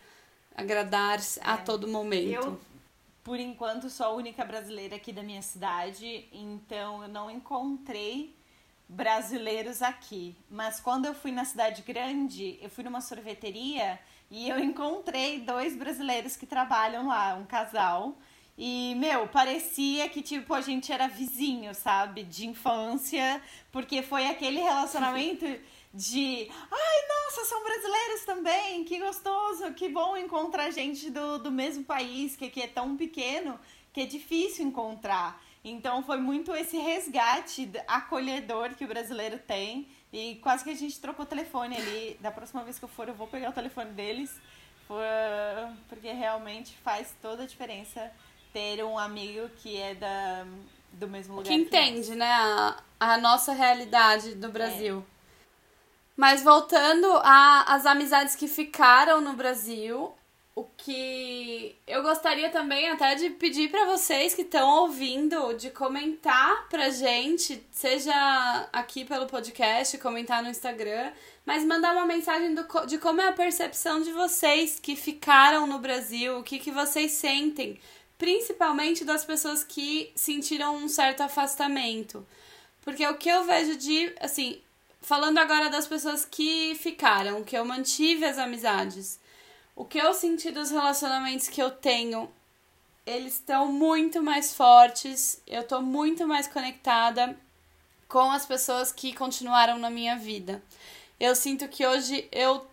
agradar 0.54 1.18
é. 1.18 1.22
a 1.42 1.56
todo 1.56 1.88
momento. 1.88 2.46
Eu, 2.46 2.60
por 3.22 3.38
enquanto, 3.38 3.90
sou 3.90 4.06
a 4.06 4.10
única 4.10 4.44
brasileira 4.44 4.96
aqui 4.96 5.12
da 5.12 5.22
minha 5.22 5.42
cidade, 5.42 6.28
então 6.32 7.02
eu 7.02 7.08
não 7.08 7.30
encontrei 7.30 8.34
brasileiros 8.88 9.82
aqui. 9.82 10.36
Mas 10.48 10.80
quando 10.80 11.06
eu 11.06 11.14
fui 11.14 11.32
na 11.32 11.44
cidade 11.44 11.82
grande, 11.82 12.58
eu 12.62 12.70
fui 12.70 12.84
numa 12.84 13.00
sorveteria 13.00 13.98
e 14.30 14.48
eu 14.48 14.58
encontrei 14.58 15.40
dois 15.40 15.76
brasileiros 15.76 16.36
que 16.36 16.46
trabalham 16.46 17.08
lá, 17.08 17.34
um 17.34 17.44
casal. 17.44 18.16
E, 18.58 18.94
meu, 18.96 19.28
parecia 19.28 20.08
que, 20.08 20.22
tipo, 20.22 20.54
a 20.54 20.60
gente 20.60 20.90
era 20.90 21.06
vizinho, 21.06 21.74
sabe? 21.74 22.22
De 22.22 22.46
infância, 22.46 23.42
porque 23.70 24.02
foi 24.02 24.26
aquele 24.26 24.60
relacionamento 24.60 25.44
de. 25.92 26.50
Ai, 26.50 27.08
nossa, 27.08 27.44
são 27.44 27.62
brasileiros 27.62 28.24
também, 28.24 28.84
que 28.84 28.98
gostoso, 28.98 29.74
que 29.74 29.88
bom 29.88 30.16
encontrar 30.16 30.70
gente 30.70 31.10
do, 31.10 31.38
do 31.38 31.52
mesmo 31.52 31.84
país, 31.84 32.34
que 32.34 32.46
aqui 32.46 32.62
é 32.62 32.66
tão 32.66 32.96
pequeno 32.96 33.58
que 33.92 34.00
é 34.00 34.06
difícil 34.06 34.66
encontrar. 34.66 35.40
Então, 35.62 36.02
foi 36.02 36.18
muito 36.18 36.54
esse 36.54 36.78
resgate 36.78 37.70
acolhedor 37.86 38.74
que 38.74 38.84
o 38.84 38.88
brasileiro 38.88 39.38
tem. 39.38 39.88
E 40.16 40.36
quase 40.36 40.64
que 40.64 40.70
a 40.70 40.74
gente 40.74 40.98
trocou 40.98 41.26
o 41.26 41.28
telefone 41.28 41.76
ali. 41.76 42.16
Da 42.20 42.30
próxima 42.30 42.64
vez 42.64 42.78
que 42.78 42.84
eu 42.86 42.88
for, 42.88 43.06
eu 43.06 43.12
vou 43.14 43.26
pegar 43.26 43.50
o 43.50 43.52
telefone 43.52 43.90
deles. 43.90 44.34
Porque 45.90 46.10
realmente 46.10 46.74
faz 46.78 47.14
toda 47.20 47.42
a 47.42 47.46
diferença 47.46 48.10
ter 48.50 48.82
um 48.82 48.98
amigo 48.98 49.50
que 49.58 49.76
é 49.76 49.94
da, 49.94 50.46
do 50.92 51.06
mesmo 51.06 51.34
lugar. 51.34 51.48
Que, 51.48 51.54
entende, 51.54 52.14
né, 52.14 52.32
a, 52.32 52.78
a 52.98 53.18
nossa 53.18 53.52
realidade 53.52 54.34
do 54.36 54.48
Brasil. 54.48 55.04
É. 55.06 55.16
Mas 56.16 56.42
voltando 56.42 57.06
às 57.22 57.84
amizades 57.84 58.34
que 58.34 58.48
ficaram 58.48 59.20
no 59.20 59.34
Brasil, 59.34 60.15
o 60.56 60.64
que 60.64 61.76
eu 61.86 62.02
gostaria 62.02 62.48
também 62.48 62.88
até 62.88 63.14
de 63.14 63.28
pedir 63.28 63.70
para 63.70 63.84
vocês 63.84 64.32
que 64.32 64.40
estão 64.40 64.66
ouvindo 64.80 65.52
de 65.52 65.70
comentar 65.70 66.66
pra 66.70 66.88
gente, 66.88 67.62
seja 67.70 68.66
aqui 68.72 69.04
pelo 69.04 69.26
podcast, 69.26 69.98
comentar 69.98 70.42
no 70.42 70.48
Instagram, 70.48 71.12
mas 71.44 71.62
mandar 71.62 71.92
uma 71.92 72.06
mensagem 72.06 72.54
do, 72.54 72.66
de 72.86 72.96
como 72.96 73.20
é 73.20 73.28
a 73.28 73.32
percepção 73.32 74.00
de 74.00 74.10
vocês 74.12 74.80
que 74.80 74.96
ficaram 74.96 75.66
no 75.66 75.78
Brasil, 75.78 76.38
o 76.38 76.42
que, 76.42 76.58
que 76.58 76.70
vocês 76.70 77.12
sentem 77.12 77.78
principalmente 78.18 79.04
das 79.04 79.26
pessoas 79.26 79.62
que 79.62 80.10
sentiram 80.14 80.76
um 80.76 80.88
certo 80.88 81.20
afastamento. 81.20 82.26
Porque 82.82 83.06
o 83.06 83.16
que 83.16 83.28
eu 83.28 83.44
vejo 83.44 83.76
de, 83.76 84.10
assim, 84.20 84.60
falando 85.02 85.36
agora 85.38 85.68
das 85.68 85.86
pessoas 85.86 86.24
que 86.24 86.74
ficaram, 86.76 87.44
que 87.44 87.56
eu 87.56 87.64
mantive 87.64 88.24
as 88.24 88.38
amizades, 88.38 89.20
o 89.76 89.84
que 89.84 89.98
eu 89.98 90.12
senti 90.12 90.50
dos 90.50 90.70
relacionamentos 90.70 91.48
que 91.48 91.62
eu 91.62 91.70
tenho, 91.70 92.28
eles 93.06 93.34
estão 93.34 93.70
muito 93.70 94.20
mais 94.20 94.52
fortes, 94.52 95.40
eu 95.46 95.62
tô 95.62 95.80
muito 95.80 96.26
mais 96.26 96.48
conectada 96.48 97.38
com 98.08 98.30
as 98.32 98.44
pessoas 98.44 98.90
que 98.90 99.12
continuaram 99.12 99.78
na 99.78 99.90
minha 99.90 100.16
vida. 100.16 100.60
Eu 101.20 101.36
sinto 101.36 101.68
que 101.68 101.86
hoje 101.86 102.28
eu 102.32 102.66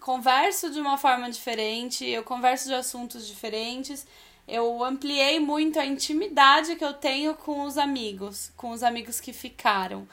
converso 0.00 0.70
de 0.70 0.80
uma 0.80 0.98
forma 0.98 1.30
diferente, 1.30 2.04
eu 2.04 2.24
converso 2.24 2.66
de 2.66 2.74
assuntos 2.74 3.26
diferentes 3.26 4.04
eu 4.46 4.84
ampliei 4.84 5.40
muito 5.40 5.80
a 5.80 5.84
intimidade 5.84 6.76
que 6.76 6.84
eu 6.84 6.94
tenho 6.94 7.34
com 7.34 7.62
os 7.62 7.76
amigos, 7.76 8.52
com 8.56 8.70
os 8.70 8.82
amigos 8.82 9.20
que 9.20 9.32
ficaram. 9.32 10.06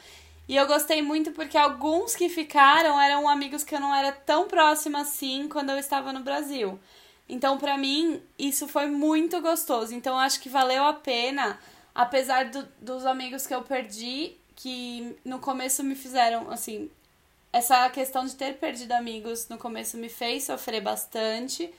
E 0.54 0.56
eu 0.56 0.68
gostei 0.68 1.02
muito 1.02 1.32
porque 1.32 1.58
alguns 1.58 2.16
que 2.16 2.30
ficaram 2.30 3.02
eram 3.02 3.28
amigos 3.28 3.64
que 3.64 3.74
eu 3.74 3.80
não 3.80 3.92
era 3.92 4.12
tão 4.12 4.48
próxima 4.48 5.02
assim 5.02 5.50
quando 5.50 5.72
eu 5.72 5.80
estava 5.80 6.14
no 6.14 6.20
Brasil. 6.20 6.80
Então, 7.28 7.58
para 7.58 7.76
mim, 7.76 8.22
isso 8.38 8.68
foi 8.68 8.86
muito 8.86 9.42
gostoso. 9.42 9.96
Então, 9.96 10.16
acho 10.16 10.40
que 10.40 10.50
valeu 10.50 10.84
a 10.84 10.94
pena, 10.94 11.60
apesar 11.96 12.52
do, 12.52 12.68
dos 12.80 13.04
amigos 13.04 13.48
que 13.48 13.56
eu 13.56 13.64
perdi, 13.64 14.38
que 14.56 15.18
no 15.26 15.40
começo 15.40 15.84
me 15.84 15.96
fizeram, 15.96 16.52
assim, 16.52 16.88
essa 17.52 17.90
questão 17.90 18.24
de 18.24 18.36
ter 18.36 18.54
perdido 18.60 18.92
amigos 18.92 19.50
no 19.50 19.58
começo 19.58 19.98
me 19.98 20.08
fez 20.08 20.44
sofrer 20.44 20.82
bastante. 20.82 21.74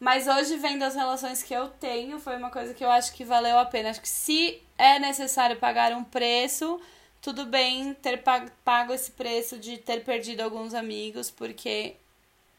Mas 0.00 0.26
hoje, 0.26 0.56
vendo 0.56 0.84
as 0.84 0.94
relações 0.94 1.42
que 1.42 1.52
eu 1.52 1.68
tenho, 1.68 2.18
foi 2.18 2.38
uma 2.38 2.48
coisa 2.48 2.72
que 2.72 2.82
eu 2.82 2.90
acho 2.90 3.12
que 3.12 3.26
valeu 3.26 3.58
a 3.58 3.66
pena. 3.66 3.90
Acho 3.90 4.00
que 4.00 4.08
se 4.08 4.62
é 4.78 4.98
necessário 4.98 5.58
pagar 5.58 5.92
um 5.92 6.02
preço, 6.02 6.80
tudo 7.26 7.44
bem 7.44 7.92
ter 7.92 8.22
pago 8.64 8.92
esse 8.92 9.10
preço 9.10 9.58
de 9.58 9.78
ter 9.78 10.04
perdido 10.04 10.42
alguns 10.42 10.72
amigos, 10.74 11.28
porque 11.28 11.96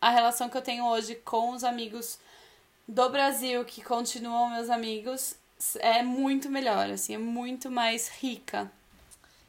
a 0.02 0.10
relação 0.10 0.50
que 0.50 0.58
eu 0.58 0.62
tenho 0.62 0.86
hoje 0.86 1.16
com 1.16 1.52
os 1.52 1.64
amigos 1.64 2.20
do 2.86 3.10
Brasil, 3.10 3.64
que 3.64 3.82
continuam 3.82 4.50
meus 4.50 4.70
amigos, 4.70 5.38
é 5.76 6.04
muito 6.04 6.50
melhor, 6.50 6.90
assim, 6.90 7.16
é 7.16 7.18
muito 7.18 7.72
mais 7.72 8.10
rica. 8.10 8.70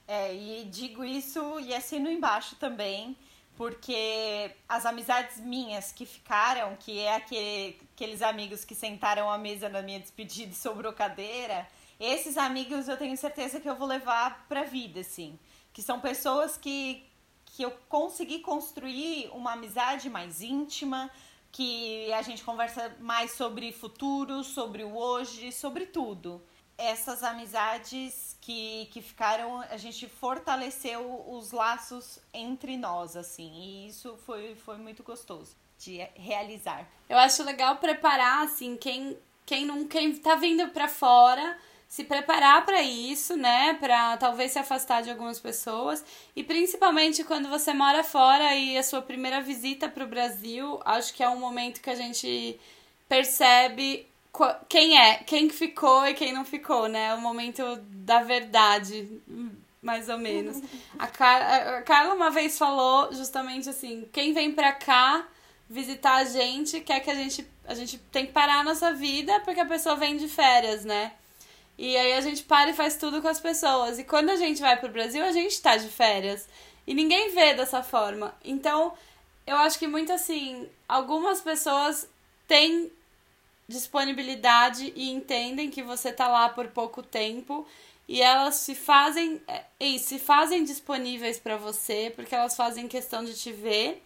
É, 0.06 0.32
e 0.32 0.64
digo 0.66 1.04
isso 1.04 1.58
e 1.58 1.74
assino 1.74 2.08
embaixo 2.08 2.54
também 2.54 3.16
porque 3.56 4.52
as 4.68 4.86
amizades 4.86 5.40
minhas 5.40 5.90
que 5.90 6.06
ficaram, 6.06 6.76
que 6.76 7.00
é 7.00 7.16
aquele, 7.16 7.76
aqueles 7.92 8.22
amigos 8.22 8.64
que 8.64 8.72
sentaram 8.72 9.28
à 9.28 9.36
mesa 9.36 9.68
na 9.68 9.82
minha 9.82 9.98
despedida 9.98 10.52
e 10.52 10.54
sobrou 10.54 10.92
cadeira, 10.92 11.66
esses 11.98 12.36
amigos 12.36 12.88
eu 12.88 12.96
tenho 12.96 13.16
certeza 13.16 13.60
que 13.60 13.68
eu 13.68 13.76
vou 13.76 13.86
levar 13.86 14.46
pra 14.48 14.64
vida, 14.64 15.00
assim. 15.00 15.38
Que 15.72 15.82
são 15.82 16.00
pessoas 16.00 16.56
que, 16.56 17.04
que 17.44 17.62
eu 17.62 17.70
consegui 17.88 18.40
construir 18.40 19.30
uma 19.32 19.52
amizade 19.52 20.08
mais 20.08 20.42
íntima, 20.42 21.10
que 21.50 22.12
a 22.12 22.22
gente 22.22 22.44
conversa 22.44 22.96
mais 23.00 23.32
sobre 23.32 23.72
futuro, 23.72 24.44
sobre 24.44 24.84
o 24.84 24.96
hoje, 24.96 25.52
sobre 25.52 25.86
tudo 25.86 26.42
essas 26.78 27.24
amizades 27.24 28.36
que, 28.40 28.88
que 28.92 29.02
ficaram, 29.02 29.60
a 29.62 29.76
gente 29.76 30.08
fortaleceu 30.08 31.24
os 31.28 31.50
laços 31.50 32.20
entre 32.32 32.76
nós, 32.76 33.16
assim, 33.16 33.52
e 33.52 33.88
isso 33.88 34.16
foi, 34.24 34.54
foi 34.54 34.78
muito 34.78 35.02
gostoso 35.02 35.56
de 35.76 35.96
realizar. 36.14 36.88
Eu 37.08 37.18
acho 37.18 37.42
legal 37.42 37.76
preparar, 37.76 38.44
assim, 38.44 38.76
quem, 38.76 39.18
quem 39.44 39.66
não 39.66 39.88
quem 39.88 40.14
tá 40.16 40.36
vindo 40.36 40.68
para 40.68 40.86
fora, 40.86 41.58
se 41.88 42.04
preparar 42.04 42.66
para 42.66 42.82
isso, 42.82 43.34
né, 43.34 43.74
para 43.80 44.16
talvez 44.18 44.52
se 44.52 44.58
afastar 44.58 45.02
de 45.02 45.10
algumas 45.10 45.40
pessoas, 45.40 46.04
e 46.36 46.44
principalmente 46.44 47.24
quando 47.24 47.48
você 47.48 47.72
mora 47.72 48.04
fora 48.04 48.54
e 48.54 48.76
a 48.76 48.82
sua 48.82 49.00
primeira 49.00 49.40
visita 49.40 49.88
para 49.88 50.04
o 50.04 50.08
Brasil, 50.08 50.78
acho 50.84 51.14
que 51.14 51.22
é 51.22 51.28
um 51.28 51.40
momento 51.40 51.80
que 51.80 51.88
a 51.88 51.94
gente 51.94 52.60
percebe 53.08 54.06
quem 54.68 54.98
é, 54.98 55.16
quem 55.24 55.48
ficou 55.48 56.06
e 56.06 56.14
quem 56.14 56.32
não 56.32 56.44
ficou, 56.44 56.86
né? 56.88 57.14
O 57.14 57.20
momento 57.20 57.62
da 57.82 58.22
verdade, 58.22 59.20
mais 59.82 60.08
ou 60.08 60.18
menos. 60.18 60.62
A, 60.98 61.06
Car 61.06 61.42
a 61.78 61.82
Carla 61.82 62.14
uma 62.14 62.30
vez 62.30 62.56
falou 62.58 63.12
justamente 63.12 63.68
assim: 63.68 64.08
quem 64.12 64.32
vem 64.32 64.52
pra 64.52 64.72
cá 64.72 65.26
visitar 65.68 66.16
a 66.16 66.24
gente 66.24 66.80
quer 66.80 67.00
que 67.00 67.10
a 67.10 67.14
gente. 67.14 67.46
A 67.66 67.74
gente 67.74 67.98
tem 67.98 68.26
que 68.26 68.32
parar 68.32 68.60
a 68.60 68.64
nossa 68.64 68.92
vida 68.94 69.40
porque 69.40 69.60
a 69.60 69.66
pessoa 69.66 69.96
vem 69.96 70.16
de 70.16 70.28
férias, 70.28 70.84
né? 70.84 71.12
E 71.78 71.96
aí 71.96 72.14
a 72.14 72.20
gente 72.20 72.42
para 72.42 72.70
e 72.70 72.74
faz 72.74 72.96
tudo 72.96 73.22
com 73.22 73.28
as 73.28 73.38
pessoas. 73.38 73.98
E 73.98 74.04
quando 74.04 74.30
a 74.30 74.36
gente 74.36 74.60
vai 74.60 74.76
pro 74.76 74.88
Brasil, 74.88 75.24
a 75.24 75.30
gente 75.30 75.62
tá 75.62 75.76
de 75.76 75.88
férias. 75.88 76.48
E 76.86 76.92
ninguém 76.92 77.30
vê 77.30 77.54
dessa 77.54 77.82
forma. 77.82 78.34
Então, 78.44 78.92
eu 79.46 79.56
acho 79.56 79.78
que 79.78 79.86
muito 79.86 80.12
assim, 80.12 80.68
algumas 80.88 81.40
pessoas 81.40 82.08
têm 82.48 82.90
disponibilidade 83.68 84.92
e 84.96 85.10
entendem 85.10 85.70
que 85.70 85.82
você 85.82 86.12
tá 86.12 86.26
lá 86.26 86.48
por 86.48 86.68
pouco 86.68 87.02
tempo 87.02 87.66
e 88.08 88.22
elas 88.22 88.56
se 88.56 88.74
fazem 88.74 89.40
e 89.78 89.96
é, 89.96 89.98
se 89.98 90.18
fazem 90.18 90.64
disponíveis 90.64 91.38
para 91.38 91.58
você 91.58 92.10
porque 92.16 92.34
elas 92.34 92.56
fazem 92.56 92.88
questão 92.88 93.22
de 93.22 93.34
te 93.34 93.52
ver 93.52 94.02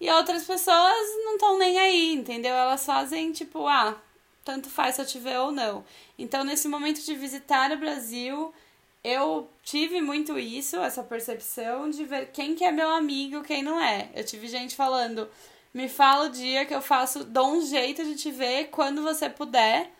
e 0.00 0.08
outras 0.08 0.44
pessoas 0.44 1.08
não 1.24 1.34
estão 1.34 1.58
nem 1.58 1.78
aí, 1.78 2.14
entendeu? 2.14 2.54
Elas 2.54 2.86
fazem 2.86 3.32
tipo, 3.32 3.66
ah, 3.66 4.00
tanto 4.44 4.68
faz 4.68 4.96
se 4.96 5.02
eu 5.02 5.06
te 5.06 5.18
ver 5.18 5.38
ou 5.38 5.52
não. 5.52 5.84
Então, 6.18 6.44
nesse 6.44 6.68
momento 6.68 7.02
de 7.02 7.14
visitar 7.14 7.70
o 7.72 7.76
Brasil, 7.76 8.52
eu 9.04 9.48
tive 9.62 10.00
muito 10.00 10.38
isso, 10.38 10.76
essa 10.76 11.02
percepção 11.02 11.90
de 11.90 12.04
ver 12.04 12.30
quem 12.32 12.54
que 12.54 12.64
é 12.64 12.70
meu 12.70 12.90
amigo, 12.90 13.42
quem 13.42 13.62
não 13.62 13.80
é. 13.80 14.08
Eu 14.14 14.24
tive 14.24 14.46
gente 14.46 14.76
falando, 14.76 15.28
me 15.74 15.88
fala 15.88 16.26
o 16.26 16.30
dia 16.30 16.64
que 16.64 16.74
eu 16.74 16.82
faço, 16.82 17.24
dou 17.24 17.54
um 17.54 17.66
jeito 17.66 18.04
de 18.04 18.14
te 18.14 18.30
ver 18.30 18.66
quando 18.66 19.02
você 19.02 19.28
puder. 19.28 19.90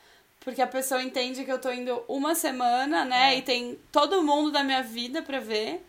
Porque 0.40 0.61
a 0.61 0.66
pessoa 0.66 1.02
entende 1.02 1.44
que 1.44 1.52
eu 1.52 1.61
tô 1.61 1.70
indo 1.70 2.02
uma 2.09 2.35
semana, 2.35 3.05
né? 3.05 3.35
É. 3.35 3.38
E 3.38 3.42
tem 3.42 3.78
todo 3.92 4.24
mundo 4.24 4.50
da 4.50 4.64
minha 4.64 4.83
vida 4.83 5.22
pra 5.22 5.38
ver. 5.38 5.85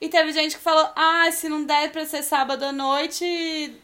E 0.00 0.08
teve 0.08 0.32
gente 0.32 0.56
que 0.56 0.62
falou: 0.62 0.88
ah, 0.94 1.30
se 1.32 1.48
não 1.48 1.64
der 1.64 1.90
pra 1.90 2.06
ser 2.06 2.22
sábado 2.22 2.64
à 2.64 2.72
noite, 2.72 3.24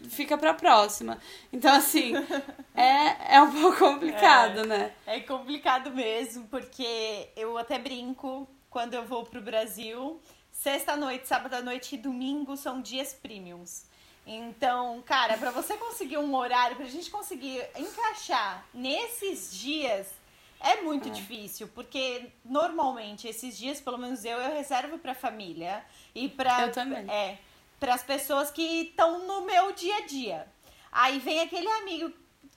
fica 0.08 0.38
pra 0.38 0.54
próxima. 0.54 1.18
Então, 1.52 1.74
assim, 1.74 2.14
é, 2.74 3.36
é 3.36 3.42
um 3.42 3.50
pouco 3.50 3.78
complicado, 3.78 4.60
é, 4.60 4.66
né? 4.66 4.92
É 5.06 5.20
complicado 5.20 5.90
mesmo, 5.90 6.46
porque 6.48 7.28
eu 7.36 7.58
até 7.58 7.78
brinco 7.78 8.48
quando 8.70 8.94
eu 8.94 9.04
vou 9.04 9.24
pro 9.24 9.40
Brasil. 9.40 10.20
Sexta-noite, 10.52 11.26
sábado 11.26 11.54
à 11.54 11.60
noite 11.60 11.96
e 11.96 11.98
domingo 11.98 12.56
são 12.56 12.80
dias 12.80 13.12
premiums. 13.12 13.84
Então, 14.26 15.02
cara, 15.04 15.36
para 15.36 15.50
você 15.50 15.76
conseguir 15.76 16.16
um 16.16 16.34
horário, 16.34 16.76
pra 16.76 16.86
gente 16.86 17.10
conseguir 17.10 17.62
encaixar 17.76 18.64
nesses 18.72 19.54
dias, 19.54 20.06
é 20.64 20.82
muito 20.82 21.08
é. 21.08 21.10
difícil, 21.10 21.68
porque 21.68 22.32
normalmente 22.44 23.28
esses 23.28 23.56
dias, 23.56 23.80
pelo 23.80 23.98
menos 23.98 24.24
eu, 24.24 24.38
eu 24.38 24.54
reservo 24.54 24.98
pra 24.98 25.14
família 25.14 25.84
e 26.14 26.28
pra. 26.28 26.62
Eu 26.62 26.72
também. 26.72 27.08
É. 27.10 27.38
Para 27.78 27.94
as 27.94 28.02
pessoas 28.02 28.50
que 28.50 28.62
estão 28.62 29.26
no 29.26 29.44
meu 29.44 29.72
dia 29.72 29.96
a 29.96 30.06
dia. 30.06 30.48
Aí 30.90 31.18
vem 31.18 31.40
aquele 31.40 31.68
amigo 31.68 32.10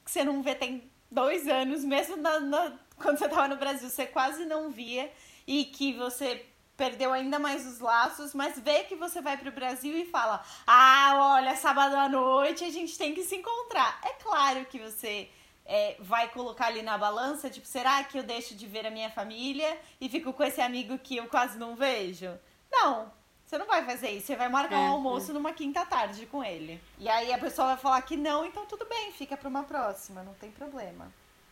que 0.06 0.12
você 0.12 0.24
não 0.24 0.42
vê 0.42 0.56
tem 0.56 0.90
dois 1.12 1.48
anos, 1.48 1.84
mesmo 1.84 2.16
na, 2.16 2.40
na, 2.40 2.80
quando 2.98 3.18
você 3.18 3.28
tava 3.28 3.48
no 3.48 3.58
Brasil, 3.58 3.90
você 3.90 4.06
quase 4.06 4.46
não 4.46 4.70
via, 4.70 5.12
e 5.46 5.66
que 5.66 5.94
você 5.94 6.46
perdeu 6.78 7.12
ainda 7.12 7.40
mais 7.40 7.66
os 7.66 7.80
laços, 7.80 8.34
mas 8.34 8.60
vê 8.60 8.84
que 8.84 8.96
você 8.96 9.22
vai 9.22 9.36
pro 9.36 9.52
Brasil 9.52 9.98
e 9.98 10.06
fala: 10.06 10.46
Ah, 10.66 11.34
olha, 11.36 11.56
sábado 11.56 11.96
à 11.96 12.08
noite 12.08 12.64
a 12.64 12.70
gente 12.70 12.98
tem 12.98 13.14
que 13.14 13.24
se 13.24 13.36
encontrar. 13.36 14.00
É 14.04 14.14
claro 14.22 14.66
que 14.66 14.80
você 14.80 15.30
é, 15.68 15.98
vai 16.00 16.30
colocar 16.30 16.68
ali 16.68 16.82
na 16.82 16.98
balança, 16.98 17.50
tipo, 17.50 17.68
será 17.68 18.04
que 18.06 18.18
eu 18.18 18.24
deixo 18.24 18.56
de 18.56 18.66
ver 18.66 18.88
a 18.88 18.90
minha 18.90 19.10
família 19.10 19.78
e 20.00 20.08
fico 20.08 20.32
com 20.32 20.44
esse 20.44 20.62
amigo 20.62 20.98
que 20.98 21.18
eu 21.18 21.28
quase 21.28 21.58
não 21.58 21.76
vejo? 21.76 22.32
Não. 22.72 23.12
Você 23.46 23.58
não 23.58 23.66
vai 23.66 23.86
fazer 23.86 24.10
isso, 24.10 24.28
você 24.28 24.36
vai 24.36 24.50
marcar 24.50 24.76
é, 24.76 24.80
um 24.80 24.92
almoço 24.92 25.32
é. 25.32 25.34
numa 25.34 25.54
quinta 25.54 25.86
tarde 25.86 26.26
com 26.26 26.44
ele. 26.44 26.82
E 26.98 27.08
aí 27.08 27.32
a 27.32 27.38
pessoa 27.38 27.70
vai 27.70 27.78
falar 27.78 28.02
que 28.02 28.18
não, 28.18 28.46
então 28.46 28.66
tudo 28.66 28.86
bem, 28.86 29.12
fica 29.14 29.38
pra 29.38 29.48
uma 29.48 29.64
próxima, 29.64 30.22
não 30.22 30.34
tem 30.34 30.52
problema. 30.52 31.10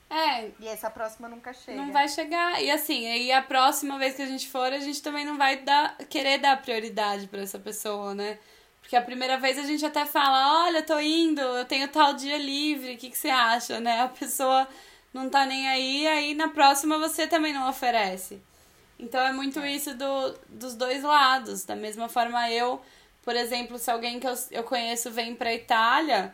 É. 0.10 0.52
E 0.60 0.68
essa 0.68 0.90
próxima 0.90 1.28
nunca 1.28 1.54
chega. 1.54 1.82
Não 1.82 1.92
vai 1.92 2.08
chegar. 2.08 2.62
E 2.62 2.70
assim, 2.70 3.08
aí 3.08 3.32
a 3.32 3.42
próxima 3.42 3.98
vez 3.98 4.16
que 4.16 4.22
a 4.22 4.28
gente 4.28 4.48
for, 4.50 4.72
a 4.72 4.80
gente 4.80 5.02
também 5.02 5.26
não 5.26 5.38
vai 5.38 5.58
dar, 5.58 5.98
querer 6.10 6.38
dar 6.38 6.62
prioridade 6.62 7.28
para 7.28 7.42
essa 7.42 7.58
pessoa, 7.58 8.14
né? 8.14 8.40
Porque 8.86 8.96
a 8.96 9.02
primeira 9.02 9.40
vez 9.40 9.58
a 9.58 9.64
gente 9.64 9.84
até 9.84 10.06
fala, 10.06 10.66
olha, 10.66 10.84
tô 10.84 11.00
indo, 11.00 11.42
eu 11.42 11.66
tenho 11.66 11.88
tal 11.88 12.14
dia 12.14 12.38
livre, 12.38 12.94
o 12.94 12.98
que, 12.98 13.10
que 13.10 13.18
você 13.18 13.30
acha, 13.30 13.80
né? 13.80 14.02
A 14.02 14.08
pessoa 14.08 14.68
não 15.12 15.28
tá 15.28 15.44
nem 15.44 15.68
aí, 15.68 16.08
aí 16.08 16.36
na 16.36 16.50
próxima 16.50 17.00
você 17.00 17.26
também 17.26 17.52
não 17.52 17.68
oferece. 17.68 18.40
Então 19.00 19.20
é 19.26 19.34
muito 19.34 19.60
é. 19.60 19.72
isso 19.72 19.96
do, 19.96 20.38
dos 20.48 20.76
dois 20.76 21.02
lados. 21.02 21.66
Da 21.66 21.76
mesma 21.76 22.08
forma, 22.08 22.48
eu, 22.52 22.80
por 23.24 23.36
exemplo, 23.36 23.80
se 23.80 23.90
alguém 23.90 24.20
que 24.20 24.28
eu, 24.28 24.36
eu 24.52 24.64
conheço 24.64 25.10
vem 25.10 25.36
pra 25.36 25.52
Itália, 25.52 26.32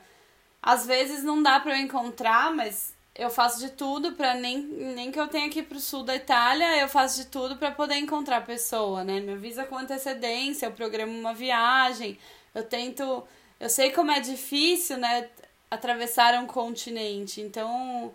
às 0.62 0.86
vezes 0.86 1.24
não 1.24 1.42
dá 1.42 1.58
pra 1.58 1.78
eu 1.78 1.82
encontrar, 1.82 2.54
mas 2.54 2.94
eu 3.16 3.30
faço 3.30 3.62
de 3.62 3.70
tudo 3.70 4.12
para 4.12 4.34
nem, 4.34 4.58
nem 4.62 5.10
que 5.10 5.20
eu 5.20 5.30
tenha 5.30 5.50
que 5.50 5.60
ir 5.60 5.64
pro 5.64 5.80
sul 5.80 6.04
da 6.04 6.18
Itália, 6.18 6.82
eu 6.82 6.90
faço 6.90 7.16
de 7.16 7.28
tudo 7.28 7.56
para 7.56 7.72
poder 7.72 7.96
encontrar 7.96 8.38
a 8.38 8.42
pessoa, 8.42 9.06
né? 9.06 9.22
Me 9.22 9.32
avisa 9.32 9.64
com 9.64 9.78
antecedência, 9.78 10.66
eu 10.66 10.72
programo 10.74 11.18
uma 11.18 11.34
viagem, 11.34 12.20
eu 12.54 12.64
tento, 12.64 13.24
eu 13.60 13.70
sei 13.70 13.92
como 13.92 14.12
é 14.12 14.20
difícil, 14.20 14.98
né, 14.98 15.30
atravessar 15.70 16.34
um 16.36 16.48
continente. 16.48 17.42
Então, 17.42 18.14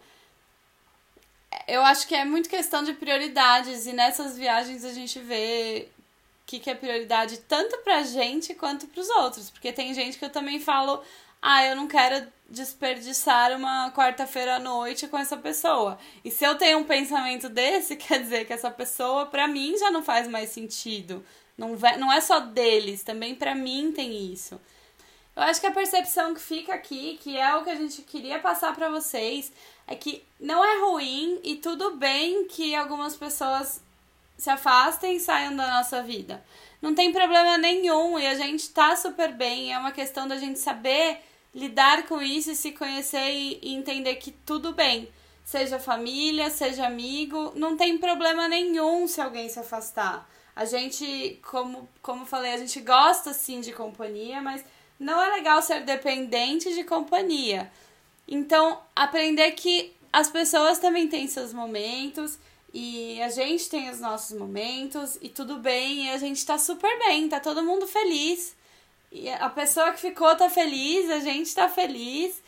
eu 1.66 1.83
acho 1.83 2.07
que 2.07 2.14
é 2.14 2.25
muito 2.25 2.49
questão 2.49 2.83
de 2.83 2.92
prioridades 2.92 3.87
e 3.87 3.92
nessas 3.92 4.37
viagens 4.37 4.85
a 4.85 4.92
gente 4.92 5.18
vê 5.20 5.88
o 6.42 6.46
que, 6.46 6.61
que 6.61 6.70
é 6.70 6.75
prioridade 6.75 7.38
tanto 7.49 7.79
pra 7.79 8.03
gente 8.03 8.55
quanto 8.55 8.87
pros 8.87 9.09
outros, 9.11 9.51
porque 9.51 9.72
tem 9.72 9.92
gente 9.94 10.18
que 10.18 10.25
eu 10.25 10.31
também 10.31 10.61
falo 10.61 11.03
ah, 11.40 11.64
eu 11.64 11.77
não 11.77 11.87
quero 11.87 12.27
desperdiçar 12.49 13.53
uma 13.57 13.92
quarta-feira 13.92 14.57
à 14.57 14.59
noite 14.59 15.07
com 15.07 15.18
essa 15.18 15.37
pessoa. 15.37 15.99
E 16.25 16.31
se 16.31 16.44
eu 16.44 16.57
tenho 16.57 16.79
um 16.79 16.85
pensamento 16.85 17.49
desse, 17.49 17.94
quer 17.96 18.20
dizer 18.20 18.46
que 18.46 18.53
essa 18.53 18.70
pessoa, 18.70 19.27
para 19.27 19.46
mim, 19.46 19.77
já 19.79 19.90
não 19.90 20.03
faz 20.03 20.27
mais 20.27 20.51
sentido. 20.51 21.25
Não, 21.57 21.77
não 21.99 22.12
é 22.12 22.21
só 22.21 22.40
deles, 22.40 23.03
também 23.03 23.35
para 23.35 23.55
mim 23.55 23.92
tem 23.92 24.33
isso. 24.33 24.61
Eu 25.35 25.42
acho 25.42 25.61
que 25.61 25.66
a 25.66 25.73
percepção 25.73 26.33
que 26.33 26.40
fica 26.40 26.75
aqui, 26.75 27.19
que 27.23 27.37
é 27.37 27.55
o 27.55 27.62
que 27.62 27.71
a 27.71 27.75
gente 27.75 28.03
queria 28.03 28.38
passar 28.38 28.75
para 28.75 28.88
vocês, 28.88 29.53
é 29.87 29.95
que 29.95 30.25
não 30.40 30.64
é 30.64 30.81
ruim 30.81 31.40
e 31.45 31.57
tudo 31.57 31.97
bem 31.97 32.47
que 32.49 32.75
algumas 32.75 33.16
pessoas 33.16 33.83
se 34.37 34.51
afastem 34.51 35.16
e 35.16 35.21
saiam 35.21 35.55
da 35.55 35.66
nossa 35.69 36.03
vida. 36.03 36.42
Não 36.81 36.95
tem 36.95 37.12
problema 37.12 37.59
nenhum 37.59 38.19
e 38.19 38.27
a 38.27 38.35
gente 38.35 38.71
tá 38.71 38.97
super 38.97 39.33
bem. 39.33 39.73
É 39.73 39.79
uma 39.79 39.92
questão 39.92 40.27
da 40.27 40.38
gente 40.38 40.59
saber 40.59 41.21
lidar 41.55 42.07
com 42.07 42.21
isso 42.21 42.51
e 42.51 42.57
se 42.57 42.73
conhecer 42.73 43.31
e, 43.31 43.75
entender 43.75 44.16
que 44.16 44.31
tudo 44.31 44.73
bem. 44.73 45.09
Seja 45.45 45.79
família, 45.79 46.51
seja 46.51 46.87
amigo, 46.87 47.53
não 47.55 47.77
tem 47.77 47.99
problema 47.99 48.49
nenhum 48.49 49.07
se 49.07 49.21
alguém 49.21 49.49
se 49.49 49.59
afastar. 49.59 50.29
A 50.57 50.64
gente, 50.64 51.38
como, 51.49 51.87
como 52.01 52.25
falei, 52.25 52.55
a 52.55 52.57
gente 52.57 52.81
gosta 52.81 53.35
sim 53.35 53.61
de 53.61 53.75
companhia, 53.75 54.40
mas 54.40 54.64
não 54.99 55.23
é 55.23 55.37
legal 55.37 55.61
ser 55.61 55.85
dependente 55.85 56.75
de 56.75 56.83
companhia. 56.83 57.71
Então, 58.27 58.81
aprender 58.95 59.53
que 59.53 59.95
as 60.11 60.31
pessoas 60.31 60.79
também 60.79 61.09
têm 61.09 61.29
seus 61.29 61.53
momentos 61.53 62.38
e 62.73 63.21
a 63.21 63.29
gente 63.29 63.69
tem 63.69 63.90
os 63.90 64.01
nossos 64.01 64.37
momentos 64.37 65.19
e 65.21 65.29
tudo 65.29 65.59
bem, 65.59 66.07
e 66.07 66.11
a 66.11 66.19
gente 66.19 66.45
tá 66.45 66.57
super 66.57 66.99
bem, 67.01 67.29
tá 67.29 67.38
todo 67.38 67.62
mundo 67.62 67.87
feliz. 67.87 68.57
E 69.12 69.29
a 69.29 69.51
pessoa 69.51 69.92
que 69.92 70.01
ficou 70.01 70.35
tá 70.37 70.49
feliz, 70.49 71.11
a 71.11 71.21
gente 71.21 71.55
tá 71.55 71.69
feliz. 71.69 72.42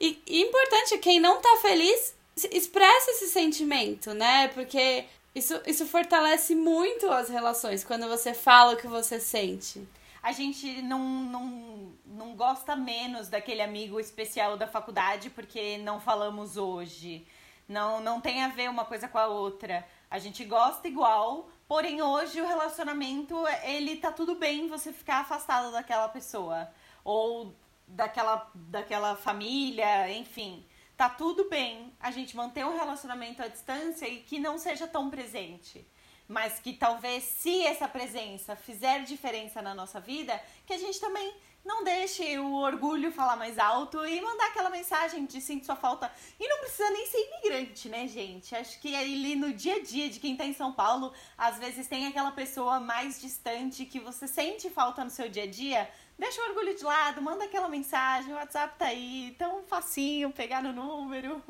E, 0.00 0.18
e 0.26 0.42
importante, 0.42 0.98
quem 0.98 1.20
não 1.20 1.40
tá 1.40 1.58
feliz, 1.62 2.14
expressa 2.50 3.10
esse 3.12 3.28
sentimento, 3.28 4.12
né? 4.12 4.48
Porque 4.48 5.04
isso, 5.38 5.60
isso 5.66 5.86
fortalece 5.86 6.54
muito 6.54 7.08
as 7.10 7.28
relações 7.28 7.84
quando 7.84 8.08
você 8.08 8.32
fala 8.32 8.74
o 8.74 8.76
que 8.76 8.86
você 8.86 9.20
sente. 9.20 9.86
A 10.22 10.32
gente 10.32 10.82
não, 10.82 10.98
não, 10.98 11.92
não 12.04 12.34
gosta 12.34 12.74
menos 12.74 13.28
daquele 13.28 13.62
amigo 13.62 14.00
especial 14.00 14.56
da 14.56 14.66
faculdade 14.66 15.30
porque 15.30 15.78
não 15.78 16.00
falamos 16.00 16.56
hoje. 16.56 17.26
Não, 17.68 18.00
não 18.00 18.20
tem 18.20 18.42
a 18.42 18.48
ver 18.48 18.70
uma 18.70 18.84
coisa 18.84 19.06
com 19.08 19.18
a 19.18 19.26
outra. 19.26 19.86
A 20.10 20.18
gente 20.18 20.44
gosta 20.44 20.88
igual, 20.88 21.48
Porém, 21.68 22.00
hoje 22.00 22.40
o 22.40 22.46
relacionamento, 22.46 23.34
ele 23.64 23.96
tá 23.96 24.12
tudo 24.12 24.36
bem 24.36 24.68
você 24.68 24.92
ficar 24.92 25.22
afastado 25.22 25.72
daquela 25.72 26.08
pessoa. 26.08 26.70
Ou 27.02 27.52
daquela, 27.88 28.48
daquela 28.54 29.16
família, 29.16 30.12
enfim. 30.12 30.64
Tá 30.96 31.10
tudo 31.10 31.48
bem 31.50 31.92
a 32.00 32.10
gente 32.10 32.34
manter 32.34 32.64
um 32.64 32.74
relacionamento 32.74 33.42
à 33.42 33.48
distância 33.48 34.08
e 34.08 34.20
que 34.20 34.38
não 34.38 34.56
seja 34.56 34.86
tão 34.86 35.10
presente. 35.10 35.86
Mas 36.26 36.58
que 36.58 36.72
talvez, 36.72 37.22
se 37.22 37.64
essa 37.64 37.86
presença 37.86 38.56
fizer 38.56 39.04
diferença 39.04 39.60
na 39.60 39.74
nossa 39.74 40.00
vida, 40.00 40.42
que 40.64 40.72
a 40.72 40.78
gente 40.78 40.98
também 40.98 41.34
não 41.66 41.82
deixe 41.82 42.38
o 42.38 42.54
orgulho 42.54 43.10
falar 43.10 43.36
mais 43.36 43.58
alto 43.58 44.06
e 44.06 44.20
mandar 44.20 44.46
aquela 44.46 44.70
mensagem 44.70 45.26
de 45.26 45.40
sinto 45.40 45.66
sua 45.66 45.76
falta. 45.76 46.10
E 46.38 46.48
não 46.48 46.60
precisa 46.60 46.88
nem 46.90 47.06
ser 47.06 47.18
imigrante, 47.18 47.88
né, 47.88 48.06
gente? 48.08 48.54
Acho 48.54 48.80
que 48.80 48.94
ali 48.94 49.34
no 49.34 49.52
dia 49.52 49.76
a 49.76 49.82
dia 49.82 50.08
de 50.08 50.20
quem 50.20 50.36
tá 50.36 50.44
em 50.46 50.54
São 50.54 50.72
Paulo, 50.72 51.12
às 51.36 51.58
vezes 51.58 51.88
tem 51.88 52.06
aquela 52.06 52.30
pessoa 52.30 52.78
mais 52.78 53.20
distante 53.20 53.84
que 53.84 53.98
você 53.98 54.28
sente 54.28 54.70
falta 54.70 55.04
no 55.04 55.10
seu 55.10 55.28
dia 55.28 55.42
a 55.42 55.46
dia. 55.46 55.90
Deixa 56.18 56.40
o 56.40 56.48
orgulho 56.48 56.74
de 56.74 56.82
lado, 56.82 57.20
manda 57.20 57.44
aquela 57.44 57.68
mensagem, 57.68 58.32
o 58.32 58.36
WhatsApp 58.36 58.74
tá 58.78 58.86
aí, 58.86 59.34
tão 59.38 59.62
facinho 59.64 60.30
pegar 60.30 60.62
no 60.62 60.72
número. 60.72 61.42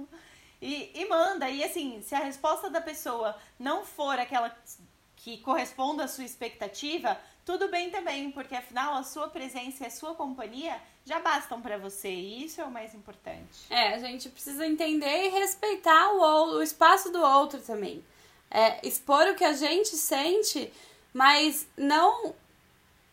E, 0.60 0.90
e 0.94 1.08
manda. 1.08 1.48
E 1.48 1.62
assim, 1.62 2.02
se 2.02 2.14
a 2.14 2.18
resposta 2.18 2.68
da 2.68 2.80
pessoa 2.80 3.36
não 3.58 3.84
for 3.84 4.18
aquela 4.18 4.56
que 5.16 5.38
corresponda 5.38 6.04
à 6.04 6.08
sua 6.08 6.24
expectativa, 6.24 7.18
tudo 7.44 7.68
bem 7.68 7.90
também, 7.90 8.30
porque 8.30 8.54
afinal 8.54 8.94
a 8.94 9.02
sua 9.02 9.28
presença 9.28 9.84
e 9.84 9.86
a 9.86 9.90
sua 9.90 10.14
companhia 10.14 10.80
já 11.04 11.20
bastam 11.20 11.60
para 11.60 11.78
você 11.78 12.08
e 12.08 12.44
isso 12.44 12.60
é 12.60 12.64
o 12.64 12.70
mais 12.70 12.94
importante. 12.94 13.66
É, 13.70 13.94
a 13.94 13.98
gente 13.98 14.28
precisa 14.28 14.66
entender 14.66 15.26
e 15.26 15.28
respeitar 15.28 16.12
o, 16.12 16.56
o 16.56 16.62
espaço 16.62 17.10
do 17.10 17.20
outro 17.20 17.60
também. 17.60 18.04
É, 18.50 18.84
expor 18.86 19.28
o 19.28 19.34
que 19.34 19.44
a 19.44 19.52
gente 19.52 19.90
sente, 19.96 20.72
mas 21.12 21.66
não 21.76 22.34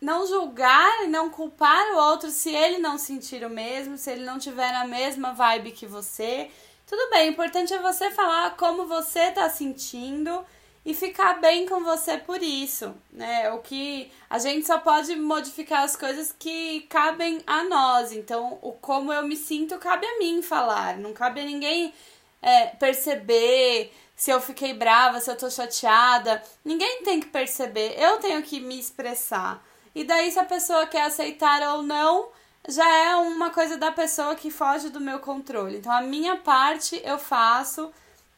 não 0.03 0.27
julgar 0.27 1.05
e 1.05 1.07
não 1.07 1.29
culpar 1.29 1.93
o 1.93 1.97
outro 1.97 2.29
se 2.29 2.53
ele 2.53 2.77
não 2.77 2.97
sentir 2.97 3.45
o 3.45 3.49
mesmo, 3.49 3.97
se 3.97 4.11
ele 4.11 4.25
não 4.25 4.37
tiver 4.37 4.69
na 4.73 4.85
mesma 4.85 5.33
vibe 5.33 5.71
que 5.71 5.85
você. 5.85 6.51
Tudo 6.85 7.09
bem, 7.09 7.29
o 7.29 7.31
importante 7.31 7.73
é 7.73 7.81
você 7.81 8.11
falar 8.11 8.57
como 8.57 8.85
você 8.85 9.31
tá 9.31 9.49
sentindo 9.49 10.45
e 10.85 10.93
ficar 10.93 11.39
bem 11.39 11.65
com 11.65 11.85
você 11.85 12.17
por 12.17 12.43
isso, 12.43 12.93
né? 13.13 13.49
O 13.51 13.59
que 13.59 14.11
a 14.29 14.37
gente 14.39 14.67
só 14.67 14.77
pode 14.77 15.15
modificar 15.15 15.83
as 15.83 15.95
coisas 15.95 16.35
que 16.37 16.81
cabem 16.89 17.41
a 17.47 17.63
nós. 17.63 18.11
Então, 18.11 18.59
o 18.61 18.73
como 18.73 19.13
eu 19.13 19.23
me 19.23 19.37
sinto 19.37 19.77
cabe 19.77 20.05
a 20.05 20.19
mim 20.19 20.41
falar, 20.41 20.97
não 20.97 21.13
cabe 21.13 21.39
a 21.39 21.45
ninguém 21.45 21.93
é, 22.41 22.65
perceber 22.67 23.89
se 24.17 24.31
eu 24.31 24.41
fiquei 24.41 24.73
brava, 24.73 25.21
se 25.21 25.31
eu 25.31 25.37
tô 25.37 25.49
chateada. 25.49 26.43
Ninguém 26.65 27.03
tem 27.03 27.21
que 27.21 27.27
perceber, 27.27 27.95
eu 27.97 28.17
tenho 28.17 28.43
que 28.43 28.59
me 28.59 28.77
expressar. 28.77 29.63
E 29.95 30.03
daí, 30.03 30.31
se 30.31 30.39
a 30.39 30.45
pessoa 30.45 30.87
quer 30.87 31.03
aceitar 31.03 31.61
ou 31.75 31.83
não, 31.83 32.29
já 32.67 32.87
é 32.89 33.15
uma 33.15 33.49
coisa 33.49 33.77
da 33.77 33.91
pessoa 33.91 34.35
que 34.35 34.49
foge 34.49 34.89
do 34.89 34.99
meu 34.99 35.19
controle. 35.19 35.77
Então, 35.77 35.91
a 35.91 36.01
minha 36.01 36.37
parte 36.37 36.99
eu 37.03 37.17
faço 37.17 37.91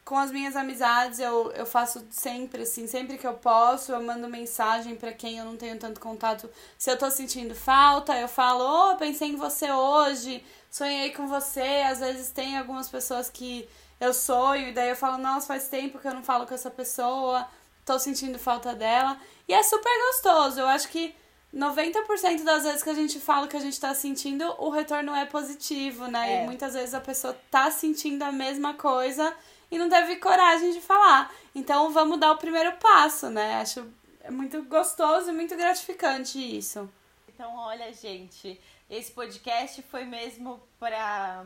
com 0.06 0.16
as 0.16 0.32
minhas 0.32 0.56
amizades 0.56 1.18
eu, 1.18 1.52
eu 1.54 1.66
faço 1.66 2.06
sempre, 2.12 2.62
assim, 2.62 2.86
sempre 2.86 3.18
que 3.18 3.26
eu 3.26 3.34
posso, 3.34 3.92
eu 3.92 4.04
mando 4.04 4.30
mensagem 4.30 4.96
para 4.96 5.12
quem 5.12 5.40
eu 5.40 5.46
não 5.46 5.58
tenho 5.58 5.80
tanto 5.80 6.00
contato. 6.00 6.48
Se 6.78 6.92
eu 6.92 6.98
tô 6.98 7.10
sentindo 7.10 7.56
falta, 7.56 8.16
eu 8.16 8.28
falo, 8.28 8.92
oh, 8.92 8.98
pensei 8.98 9.30
em 9.30 9.36
você 9.36 9.72
hoje, 9.72 10.46
sonhei 10.70 11.12
com 11.12 11.28
você. 11.28 11.84
Às 11.90 12.00
vezes 12.00 12.30
tem 12.30 12.56
algumas 12.56 12.88
pessoas 12.88 13.32
que 13.32 13.68
eu 14.00 14.14
sonho, 14.14 14.70
e 14.70 14.74
daí 14.74 14.90
eu 14.90 14.96
falo, 14.96 15.18
nossa, 15.18 15.48
faz 15.48 15.68
tempo 15.68 15.98
que 15.98 16.08
eu 16.08 16.14
não 16.14 16.24
falo 16.24 16.46
com 16.46 16.54
essa 16.54 16.70
pessoa, 16.70 17.48
tô 17.84 17.98
sentindo 17.98 18.38
falta 18.38 18.76
dela. 18.76 19.18
E 19.48 19.54
é 19.54 19.64
super 19.64 19.92
gostoso. 20.08 20.60
Eu 20.60 20.68
acho 20.68 20.88
que 20.90 21.16
90% 21.56 22.44
das 22.44 22.64
vezes 22.64 22.84
que 22.84 22.90
a 22.90 22.94
gente 22.94 23.20
fala 23.20 23.48
que 23.48 23.56
a 23.56 23.62
gente 23.62 23.80
tá 23.80 23.94
sentindo, 23.94 24.44
o 24.58 24.70
retorno 24.70 25.16
é 25.16 25.26
positivo, 25.26 26.08
né? 26.08 26.34
É. 26.34 26.44
E 26.44 26.46
muitas 26.46 26.74
vezes 26.74 26.94
a 26.94 27.00
pessoa 27.00 27.34
tá 27.50 27.72
sentindo 27.72 28.24
a 28.24 28.32
mesma 28.32 28.74
coisa 28.74 29.34
e 29.72 29.78
não 29.78 29.90
teve 29.90 30.18
coragem 30.18 30.72
de 30.74 30.82
falar. 30.82 31.34
Então 31.54 31.92
vamos 31.92 32.20
dar 32.20 32.34
o 32.34 32.38
primeiro 32.38 32.74
passo, 32.74 33.30
né? 33.30 33.62
Acho 33.62 33.90
muito 34.30 34.64
gostoso 34.64 35.30
e 35.30 35.34
muito 35.34 35.56
gratificante 35.56 36.38
isso. 36.38 36.90
Então, 37.34 37.56
olha, 37.56 37.92
gente, 37.94 38.60
esse 38.90 39.12
podcast 39.12 39.82
foi 39.84 40.04
mesmo 40.04 40.62
para 40.78 41.46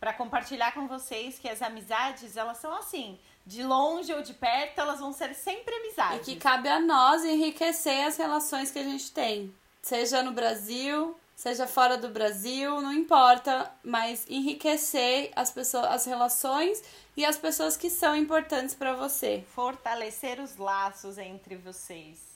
para 0.00 0.12
compartilhar 0.12 0.72
com 0.72 0.86
vocês 0.86 1.38
que 1.38 1.48
as 1.48 1.62
amizades, 1.62 2.36
elas 2.36 2.58
são 2.58 2.74
assim, 2.74 3.18
de 3.46 3.62
longe 3.62 4.12
ou 4.12 4.22
de 4.22 4.32
perto, 4.32 4.80
elas 4.80 5.00
vão 5.00 5.12
ser 5.12 5.34
sempre 5.34 5.74
amizades. 5.74 6.26
E 6.26 6.32
que 6.32 6.40
cabe 6.40 6.68
a 6.68 6.80
nós 6.80 7.24
enriquecer 7.24 8.06
as 8.06 8.16
relações 8.16 8.70
que 8.70 8.78
a 8.78 8.84
gente 8.84 9.10
tem, 9.10 9.54
seja 9.82 10.22
no 10.22 10.32
Brasil, 10.32 11.16
seja 11.36 11.66
fora 11.66 11.98
do 11.98 12.08
Brasil, 12.08 12.80
não 12.80 12.92
importa, 12.92 13.70
mas 13.82 14.24
enriquecer 14.28 15.30
as 15.36 15.50
pessoas, 15.50 15.86
as 15.86 16.04
relações 16.06 16.82
e 17.16 17.24
as 17.24 17.36
pessoas 17.36 17.76
que 17.76 17.90
são 17.90 18.16
importantes 18.16 18.74
para 18.74 18.94
você. 18.94 19.44
Fortalecer 19.54 20.40
os 20.40 20.56
laços 20.56 21.18
entre 21.18 21.56
vocês. 21.56 22.34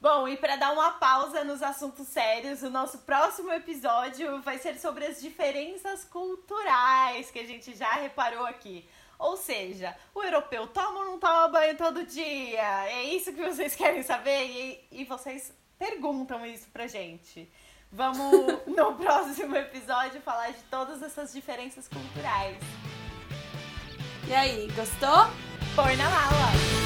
Bom, 0.00 0.28
e 0.28 0.36
para 0.36 0.54
dar 0.54 0.72
uma 0.72 0.92
pausa 0.92 1.42
nos 1.42 1.60
assuntos 1.60 2.06
sérios, 2.06 2.62
o 2.62 2.70
nosso 2.70 2.98
próximo 2.98 3.50
episódio 3.50 4.40
vai 4.42 4.56
ser 4.56 4.78
sobre 4.78 5.04
as 5.04 5.20
diferenças 5.20 6.04
culturais 6.04 7.32
que 7.32 7.40
a 7.40 7.44
gente 7.44 7.74
já 7.74 7.90
reparou 7.94 8.46
aqui. 8.46 8.88
Ou 9.18 9.36
seja, 9.36 9.96
o 10.14 10.22
europeu 10.22 10.66
toma 10.68 11.00
ou 11.00 11.04
não 11.06 11.18
toma 11.18 11.48
banho 11.48 11.76
todo 11.76 12.04
dia? 12.04 12.86
É 12.88 13.02
isso 13.04 13.32
que 13.32 13.42
vocês 13.42 13.74
querem 13.74 14.02
saber? 14.02 14.46
E, 14.46 15.00
e 15.00 15.04
vocês 15.04 15.52
perguntam 15.78 16.46
isso 16.46 16.68
pra 16.72 16.86
gente. 16.86 17.50
Vamos, 17.90 18.46
no 18.66 18.94
próximo 18.94 19.56
episódio, 19.56 20.20
falar 20.20 20.50
de 20.50 20.62
todas 20.70 21.02
essas 21.02 21.32
diferenças 21.32 21.88
culturais. 21.88 22.58
E 24.28 24.34
aí, 24.34 24.68
gostou? 24.76 25.26
Põe 25.74 25.96
na 25.96 26.08
mala! 26.10 26.77